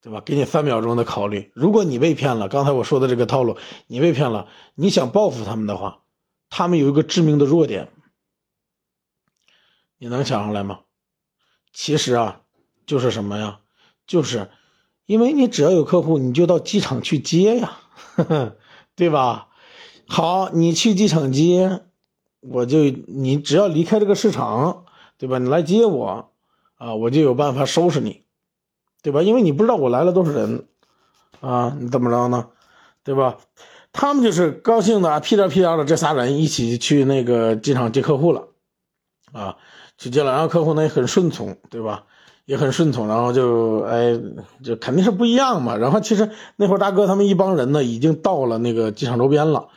[0.01, 0.21] 对吧？
[0.25, 1.51] 给你三秒钟的考虑。
[1.55, 3.57] 如果你被骗了，刚才我说的这个套路，
[3.87, 6.03] 你被骗了，你想报复他们的话。
[6.51, 7.93] 他们有一个致命的弱点，
[9.99, 10.81] 你能想上来吗？
[11.75, 12.41] 其实啊，
[12.87, 13.61] 就是什么呀？
[14.07, 14.51] 就是
[15.05, 17.79] 因为你只要有客户，你就到机场去接呀，
[18.97, 19.49] 对吧？
[20.07, 21.83] 好，你去机场接，
[22.41, 24.87] 我就你只要离开这个市场，
[25.19, 25.39] 对吧？
[25.39, 26.33] 你来接我
[26.77, 28.25] 啊，我就有办法收拾你，
[29.09, 29.23] 对吧？
[29.23, 30.67] 因为你不知道我来了多少人
[31.41, 32.49] 啊，你怎么着呢？
[33.03, 33.37] 对吧？
[33.91, 38.49] 他们就是高兴的屁颠屁颠的，这仨人一起去那个机场接客户了，
[39.33, 39.57] 啊，
[39.97, 42.05] 去接了，然后客户呢也很顺从，对吧？
[42.45, 44.21] 也很顺从，然后就哎，
[44.63, 45.77] 就肯定是不一样嘛。
[45.77, 49.69] 然后其实那会儿大哥他们一帮人呢，已经到了那个机场周边了，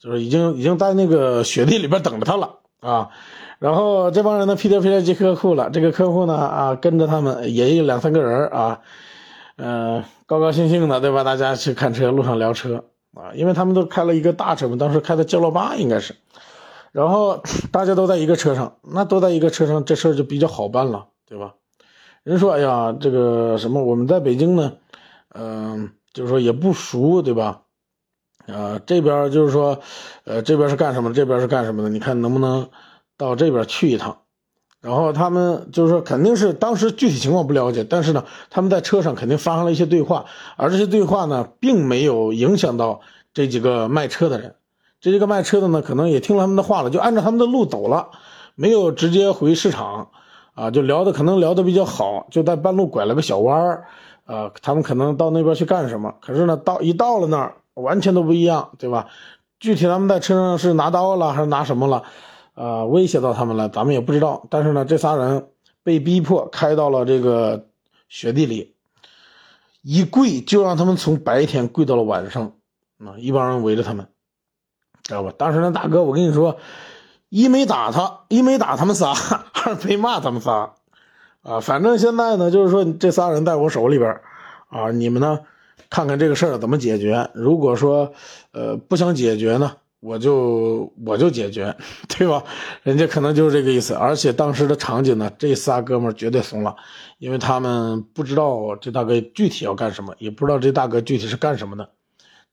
[0.00, 3.10] 就是已经已经在那个雪地里边等着他了啊。
[3.60, 8.80] 然后这帮人呢屁颠屁颠接客户了，这个客户呢啊跟着他们也有两三个人啊，
[9.56, 11.22] 嗯，高高兴兴的，对吧？
[11.22, 12.86] 大家去看车，路上聊车。
[13.12, 16.14] 啊，因为他们都开了一个大车嘛，当时开的轿罗八应该是，
[16.92, 17.42] 然后
[17.72, 21.54] 大家都在一个车上，那都在一个车上，这事儿就比较好办了，对吧？
[22.22, 24.74] 人说，哎呀，这个什么，我们在北京呢，
[25.34, 27.62] 嗯，就是说也不熟，对吧？
[28.46, 29.80] 啊，这边就是说，
[30.24, 31.12] 呃，这边是干什么？
[31.12, 31.88] 这边是干什么的？
[31.88, 32.68] 你看能不能
[33.20, 34.16] 到这边去一趟？
[34.80, 40.24] 然后他们就是说，肯定是当时具体情况不了解，但是呢，他们在车上肯定发生了一些对话，
[40.56, 43.02] 而这些对话呢，并没有影响到
[43.34, 44.54] 这几个卖车的人。
[45.02, 48.08] 这几个卖车的呢，可能也听了他们的话了，就按照他们的路走了，
[48.54, 50.08] 没有直接回市场，
[50.54, 53.84] 啊，就聊的可能聊得比较好，就在半路拐了个小弯儿，
[54.24, 56.14] 啊，他们可能到那边去干什么？
[56.22, 59.08] 可是呢，到一到了那儿，完全都不一样，对吧？
[59.58, 62.04] 具体他们在车上是拿刀了还是拿什么了？
[62.60, 64.46] 啊，威胁到他们了，咱们也不知道。
[64.50, 65.48] 但是呢，这仨人
[65.82, 67.68] 被逼迫开到了这个
[68.10, 68.74] 雪地里，
[69.80, 72.52] 一跪就让他们从白天跪到了晚上。
[72.98, 74.08] 啊，一帮人围着他们，
[75.02, 75.32] 知道吧？
[75.38, 76.58] 当时那大哥，我跟你说，
[77.30, 79.14] 一没打他，一没打他们仨，
[79.54, 80.74] 二没骂他们仨。
[81.40, 84.20] 啊，反正现在呢，就是说这仨人在我手里边，
[84.68, 85.40] 啊，你们呢，
[85.88, 87.30] 看看这个事儿怎么解决。
[87.32, 88.12] 如果说，
[88.52, 89.76] 呃，不想解决呢？
[90.00, 91.76] 我就我就解决，
[92.08, 92.42] 对吧？
[92.82, 93.92] 人家可能就是这个意思。
[93.92, 96.74] 而且当时的场景呢，这仨哥们绝对怂了，
[97.18, 101.90] 因为他们不知道这大哥具体要干什么，也不知道这大哥具体是干什么的，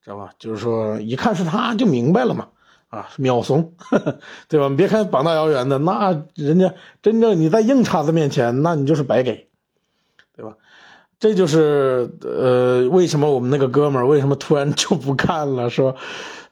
[0.04, 0.32] 知道吧？
[0.38, 2.50] 就是说一看是他就明白了嘛，
[2.90, 3.74] 啊，秒怂，
[4.50, 4.68] 对吧？
[4.76, 9.48] 别看膀大腰圆的，那人家真正你在硬茬子面前，那你就是白给，
[10.36, 10.54] 对吧？
[11.18, 15.96] 这就是呃，为什么我们那个哥们儿为什么突然就不干了，说。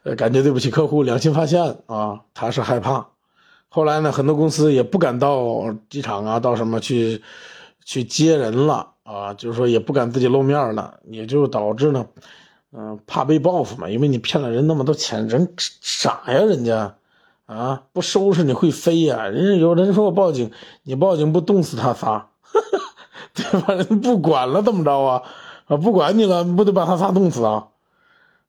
[0.05, 3.07] 呃，感觉对不起客户，良心发现啊，他是害怕。
[3.69, 7.23] 后来呢，很多公司也不敢到机场啊，到什么去
[7.83, 12.05] 去接人了啊，就是说也不敢自己露面了，也就导致呢，
[12.71, 16.95] 嗯，怕被报复嘛，因为你骗了人那么多钱，人傻呀，人家
[17.47, 19.25] 啊，不收拾你会飞呀。
[19.25, 20.51] 人家有人说我报警，
[20.83, 22.27] 你报警不冻死他仨，
[23.33, 23.73] 对吧？
[23.73, 25.23] 人不管了，怎么着啊？
[25.65, 27.69] 啊，不管你了，不得把他仨冻死啊？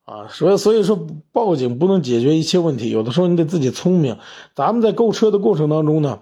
[0.06, 4.16] 啊，所以所以说报警不能解决一切问题，有的时候你得自己聪明。
[4.54, 6.20] 咱们在购车的过程当中呢，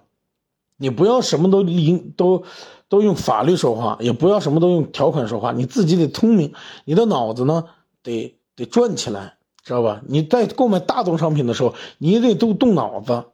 [0.78, 2.45] 你不要什么都理都
[2.89, 6.55] 都用法律说话，也不要什么都用条款说话，你自己得聪明，
[6.87, 7.66] 你的脑子呢
[8.03, 10.01] 得得转起来，知道吧？
[10.09, 13.24] 你在购买大宗商品的时候，你得都动脑子。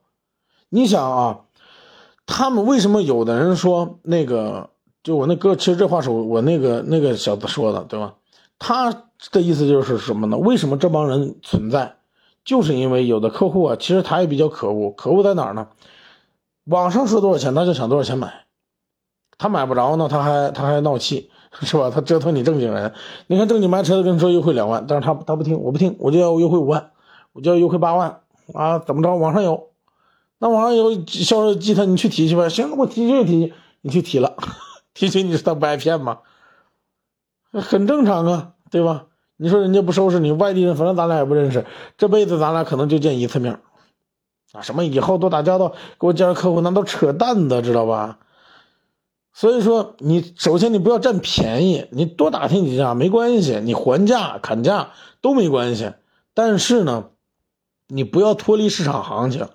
[0.69, 1.41] 你想啊，
[2.27, 4.71] 他们为什么有的人说那个，
[5.05, 8.15] 就我那哥，其实这话是我我那个那个小子说的，对吧？
[8.59, 10.37] 他的意思就是什么呢？
[10.39, 11.97] 为什么这帮人存在？
[12.45, 14.91] 就是因为有的客户啊，其实他也比较可恶。
[14.93, 15.69] 可恶在哪儿呢？
[16.65, 18.47] 网上说多少钱，他就想多少钱买。
[19.37, 21.91] 他买不着呢，他还他还闹气， 是吧？
[21.91, 22.95] 他折腾你正经人。
[23.27, 26.93] 你看正经卖车的跟你说优惠两万，但是他他不听，我不听，我就要优惠五万，
[27.33, 28.21] 我就要优惠八万
[28.55, 28.79] 啊！
[28.79, 29.15] 怎么着？
[29.17, 29.71] 网上有，
[30.39, 32.49] 那网上有销售记他，你去提去吧。
[32.49, 33.53] 行，我提就提，
[33.83, 34.37] 你去提了，
[34.95, 36.21] 提起你是他不挨骗吗？
[37.53, 39.07] 很正常啊，对吧？
[39.43, 41.65] 你说人家不收拾你，外地人，反正咱俩也不认识，
[41.97, 43.59] 这辈子咱俩可能就见一次面，
[44.53, 48.19] 啊，什么以后多打交道，给我介绍客户，那都扯淡的，知道吧？
[49.33, 54.91] 所以说，你首先你不要占便宜，你多打听几家没关系，你还价砍价
[55.23, 55.95] 都没关系。
[56.35, 57.07] 但是呢，
[57.89, 59.49] 你不要脱离市场行情。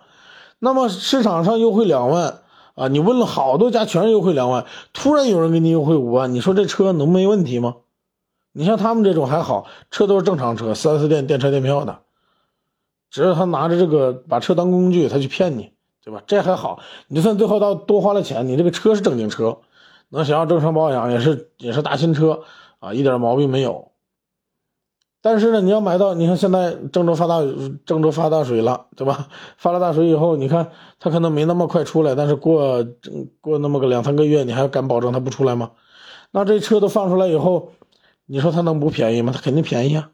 [0.58, 2.40] 那么市场上优惠两万
[2.74, 7.76] 啊，你问了好多家，全是优惠两万，突然有人给你优惠五万，你说这车能没问题吗？
[8.58, 12.00] 你像他们这种还好，车都是正常车，四 S 店电车电票的，
[13.12, 16.24] 只是他拿着这个把车当工具，他去骗你，对吧？
[16.26, 16.80] 这还好，
[17.10, 19.58] 你就算最后到多花了钱，你这个车是正经车，
[20.08, 22.44] 能想要正常保养，也是也是大新车
[22.80, 23.92] 啊，一点毛病没有。
[25.22, 27.42] 但是呢，你要买到，你看现在郑州发大
[27.86, 29.28] 郑州发大水了，对吧？
[29.58, 32.88] 发了大水以后，你看他可能没那么快出来，但是过
[33.42, 35.72] 过那么个两三个月，你还敢保证他不出来吗？
[36.32, 37.74] 那这车都放出来以后。
[38.26, 39.32] 你说他能不便宜吗？
[39.34, 40.12] 他肯定便宜啊！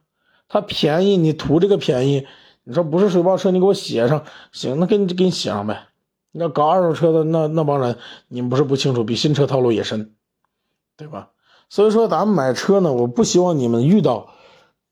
[0.47, 2.27] 他便宜，你图这个便宜，
[2.63, 5.87] 你说不是水泡车，你给我写上，行，那给你给你写上呗。
[6.31, 7.97] 那搞二手车的那那帮人，
[8.27, 10.13] 你们不是不清楚，比新车套路也深，
[10.97, 11.29] 对吧？
[11.69, 14.33] 所以说咱们买车呢，我不希望你们遇到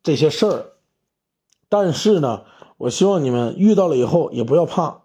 [0.01, 0.65] 这些事儿，
[1.67, 2.43] 但是呢，
[2.77, 5.01] 我希望你们遇到了以后也不要怕。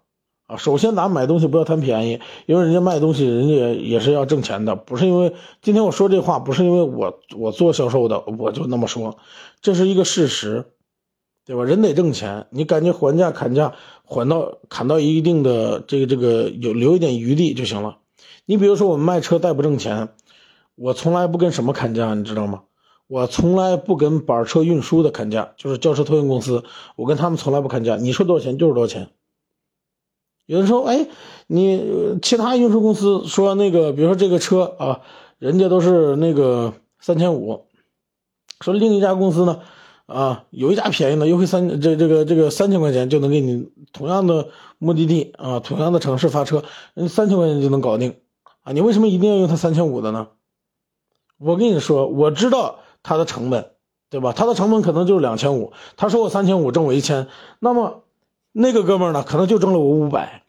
[0.47, 5.33] 啊，首先咱买东西不要贪便宜，因为人家卖东西，人家也也是要挣钱的，不是因为
[5.63, 9.17] 今天我说这话，不是因为我我做销售的我就那么说，
[9.59, 10.65] 这是一个事实，
[11.45, 11.63] 对吧？
[11.63, 13.73] 人得挣钱，你感觉还价砍价，
[14.03, 17.97] 还到砍到一定的这个这个有留一点余地就行了。
[18.45, 20.09] 你比如说我们卖车再不挣钱，
[20.75, 22.61] 我从来不跟什么砍价，你知道吗？
[23.07, 26.63] 我从来不跟板车运输的砍价，就是轿车托运公司，
[26.95, 29.09] 我跟他们从来不砍价，你说多少钱就是多少钱。
[30.45, 31.07] 有人说：“哎，
[31.47, 35.01] 你其他运输公司说那个，比如说这个车啊，
[35.39, 37.65] 人家都是那个三千五，
[38.61, 39.61] 说另一家公司呢，
[40.05, 46.63] 啊，有一家便宜的，优惠三这这个这个三千块钱就能给你同样的目的地啊，同样的城市发车，
[47.09, 48.17] 三千块钱就能搞定
[48.61, 50.27] 啊，你为什么一定要用他三千五的呢？
[51.39, 53.71] 我跟你说，我知道他的成本，
[54.11, 54.31] 对吧？
[54.31, 57.27] 他的成本可能就是两千五，他说我三千五挣我一千，
[57.59, 58.03] 那么。”
[58.57, 60.43] 那个哥们儿呢，可能就挣了我五百，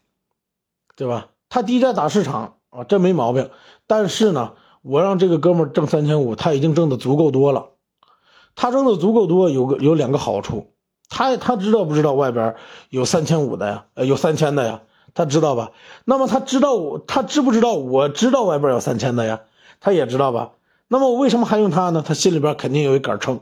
[0.94, 1.30] 对吧？
[1.48, 3.50] 他低价打市场啊，这没毛病。
[3.88, 4.52] 但是呢，
[4.82, 7.70] 我让这个哥们儿挣三千五，他已经挣的足够多了。
[8.54, 10.72] 他挣的足够多，有个有两个好处，
[11.08, 12.54] 他他知道不知道外边
[12.90, 13.86] 有三千五的呀？
[13.94, 14.82] 呃，有三千的呀？
[15.12, 15.72] 他知道吧？
[16.04, 19.40] 那么他知道我，他知不知道我知道外边有三千的呀？
[19.80, 20.52] 他也知道吧？
[20.86, 22.04] 那么我为什么还用他呢？
[22.06, 23.40] 他心里边肯定有一杆秤。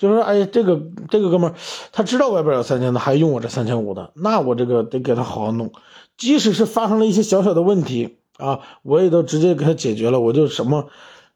[0.00, 0.80] 就是说，哎，这个
[1.10, 1.54] 这个哥们儿，
[1.92, 5.72] 他知道外边有三千的，还用我这三千五的，那我这个得给他好好弄。
[6.16, 10.86] 即使是发生了一些小小的问题啊，我也都直接给他解决了，我就什么，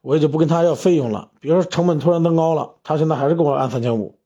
[0.01, 1.29] 我也就不跟他要费用了。
[1.41, 4.19] 比如说成本突然增高了，他现在还是给我按三千五。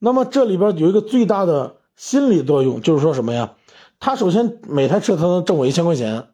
[0.00, 3.54] 那么这里边有一个最大的心理作用，就是说什么呀？
[4.00, 6.30] 他首先每台车他能挣我一千块钱，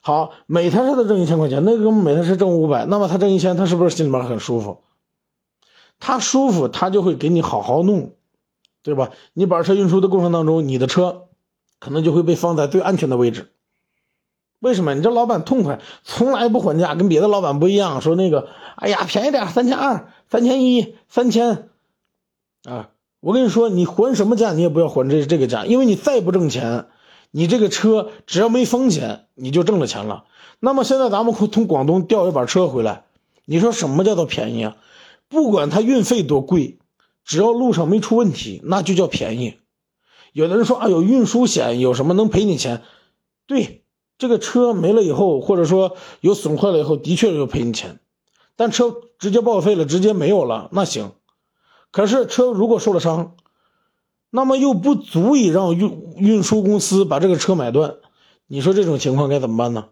[0.00, 4.82] 好，每台车都挣一千块钱，那个每台车挣五百，那么他挣一千，他是不是心里边很舒服？
[6.00, 8.12] 他舒服，他就会给你好好弄，
[8.82, 9.10] 对吧？
[9.32, 11.26] 你把车运输的过程当中，你的车
[11.78, 13.52] 可能就会被放在最安全的位置。
[14.60, 14.94] 为什么？
[14.94, 18.00] 你这老板痛快，从来不还价，跟别的老板不一样。
[18.00, 21.68] 说那个，哎呀，便宜点，三千二、三千一、三千，
[22.64, 22.90] 啊，
[23.20, 26.86] 我跟你说，你还什么价，你也不要还这这个价，因为你再不挣钱，
[27.30, 30.24] 你这个车只要没风险，你就挣了钱了。
[30.58, 33.04] 那么现在咱们从广东调一把车回来，
[33.44, 34.76] 你说什么叫做便宜啊？
[35.28, 36.78] 不管它运费多贵，
[37.24, 39.58] 只要路上没出问题，那就叫便宜。
[40.32, 42.82] 有的人说啊，有运输险，有什么能赔你钱？
[43.46, 43.84] 对，
[44.18, 48.00] 这个车没了以后，或者说有损坏了以后，的确有赔你钱。
[48.56, 51.12] 但车直接报废了，直接没有了，那行。
[51.90, 53.36] 可是车如果受了伤，
[54.30, 57.96] 那么又不足以让运运输公司把这个车买断。
[58.46, 59.88] 你说这种情况该怎么办呢？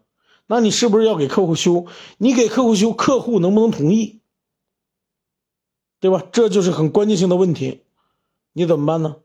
[0.47, 1.87] 那你是不是要给客户修？
[2.19, 4.21] 你给客户修，客户能不能同意？
[6.07, 6.25] 对吧？
[6.31, 7.81] 这就是很关键性的问题，
[8.53, 9.17] 你怎么办呢？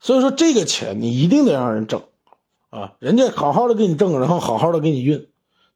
[0.00, 2.02] 所以说这个钱你一定得让人挣，
[2.68, 5.28] 啊，人家好好的给你挣，然后好好的给你运，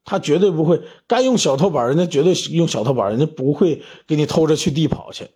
[0.03, 5.29] 他绝对不会该用小偷板，人家绝对用小偷板，人家不会给你偷着去地跑去，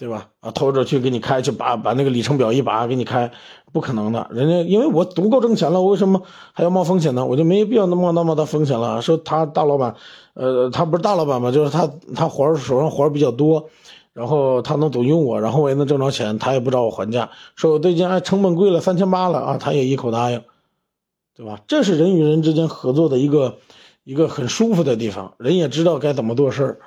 [0.00, 0.28] 对吧？
[0.40, 3.30] 啊，偷着去给你开去，把把那个里程表一拔给你开，
[3.70, 4.26] 不可能的。
[4.30, 6.22] 人家因为我足够挣钱了，我为什么
[6.54, 7.26] 还要冒风险呢？
[7.26, 9.02] 我就没必要那么那么大风险了。
[9.02, 9.94] 说他大老板，
[10.32, 11.86] 呃，他不是大老板嘛，就是他
[12.16, 13.68] 他活手上活比较多。
[14.14, 20.42] 然后他能总用我，然后我也能挣着钱，他也不找我还价，说我最近哎成本贵了三千八了啊，他也一口答应，
[21.36, 21.60] 对吧？
[21.68, 23.58] 这是人与人之间合作的一个
[24.02, 26.78] 一个很舒服的地方，人也知道该怎么做事儿。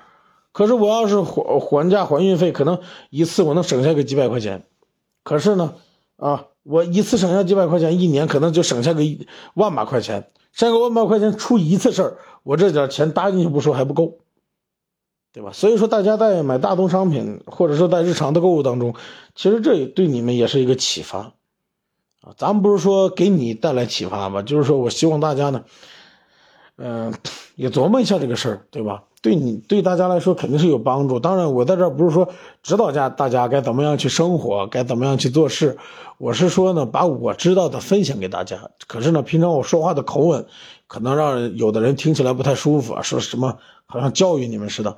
[0.53, 2.79] 可是我要是还还价还运费，可能
[3.09, 4.65] 一次我能省下个几百块钱，
[5.23, 5.73] 可是呢，
[6.15, 9.03] 啊，我一次省下几百块钱，一年可能就省下个
[9.55, 14.19] 万把块钱，省个万把块钱出一次事儿，我这点钱搭进去不说还不够。
[15.35, 15.51] 对吧？
[15.51, 18.93] 所以说，大家在买大宗商品，或者说在日常的购物当中，
[19.33, 21.33] 其实这也对你们也是一个启发
[22.21, 22.35] 啊。
[22.37, 25.63] 咱们不是说给你带来启发吧，就是说我希望大家呢，
[26.75, 27.11] 嗯，
[27.55, 29.05] 也琢磨一下这个事儿，对吧？
[29.23, 31.17] 对你对大家来说肯定是有帮助。
[31.17, 32.27] 当然，我在这儿不是说
[32.61, 35.77] 指导家大家该怎么样去生活，该怎么样去做事，
[36.17, 38.69] 我是说呢，把我知道的分享给大家。
[38.85, 40.45] 可是呢，平常我说话的口吻，
[40.87, 44.97] 可能让有的人听起来不太舒服啊，说什么好像教育你们似的。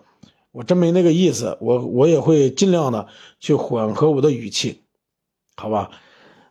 [0.52, 3.06] 我真没那个意思，我我也会尽量的
[3.40, 4.82] 去缓和我的语气，
[5.56, 5.92] 好吧？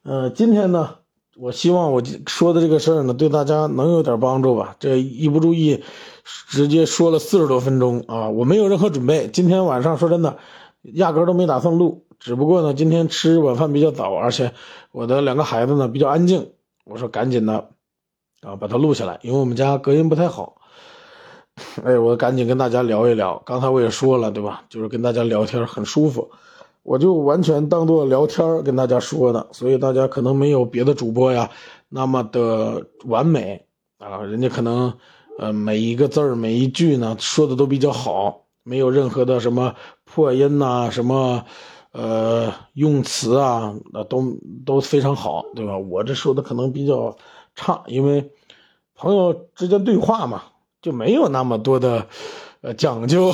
[0.05, 0.97] 呃，今天呢，
[1.37, 4.76] 我希望我说的这个事儿呢，对大家能有点帮助吧。
[4.78, 5.82] 这一不注意，
[6.49, 8.28] 直接说了四十多分钟啊！
[8.28, 10.39] 我没有任何准备，今天晚上说真的，
[10.82, 12.07] 压根都没打算录。
[12.20, 14.53] 只不过呢，今天吃晚饭比较早，而且
[14.93, 16.53] 我的两个孩子呢比较安静，
[16.85, 17.70] 我说赶紧的
[18.41, 20.57] 啊把它录下来，因为我们家隔音不太好。
[21.85, 23.43] 哎，我赶紧跟大家聊一聊。
[23.45, 24.64] 刚才我也说了，对吧？
[24.68, 26.30] 就是跟大家聊天很舒服，
[26.85, 29.49] 我就完全当做聊天跟大家说的。
[29.51, 31.51] 所以大家可能没有别的主播呀
[31.89, 33.66] 那么的完美
[33.99, 34.95] 啊，人家可能
[35.39, 39.74] 呃每一个字儿每一句呢说的都比较好，没有任何的什么
[40.05, 41.45] 破音呐，什么
[41.91, 44.22] 呃用词啊，那都
[44.64, 45.76] 都非常好，对吧？
[45.76, 47.16] 我这说的可能比较
[47.57, 48.30] 差，因为
[48.95, 50.43] 朋友之间对话嘛。
[50.82, 52.07] 就没有那么多的，
[52.61, 53.32] 呃讲究，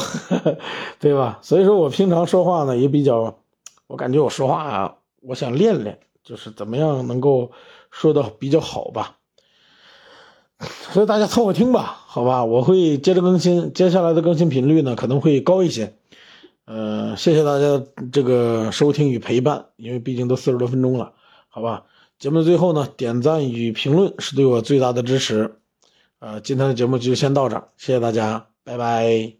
[1.00, 1.40] 对吧？
[1.42, 3.39] 所以说我平常说话呢也比较，
[3.90, 7.50] 我感觉我说话啊，我想练练，就是怎么样能够
[7.90, 9.16] 说的比较好吧。
[10.92, 12.44] 所以大家凑合听吧，好吧？
[12.44, 15.96] 我会接着更新，接下来的更新频率呢可能会高一些。
[16.66, 21.14] 呃，谢谢大家这个收听与陪伴，因为毕竟都四十多分钟了，
[21.48, 21.86] 好吧？
[22.20, 25.56] 节目的最后呢，点赞与评论是对我最大的支持。
[26.20, 29.39] 呃，今天的节目就先到这儿，谢谢大家，拜拜。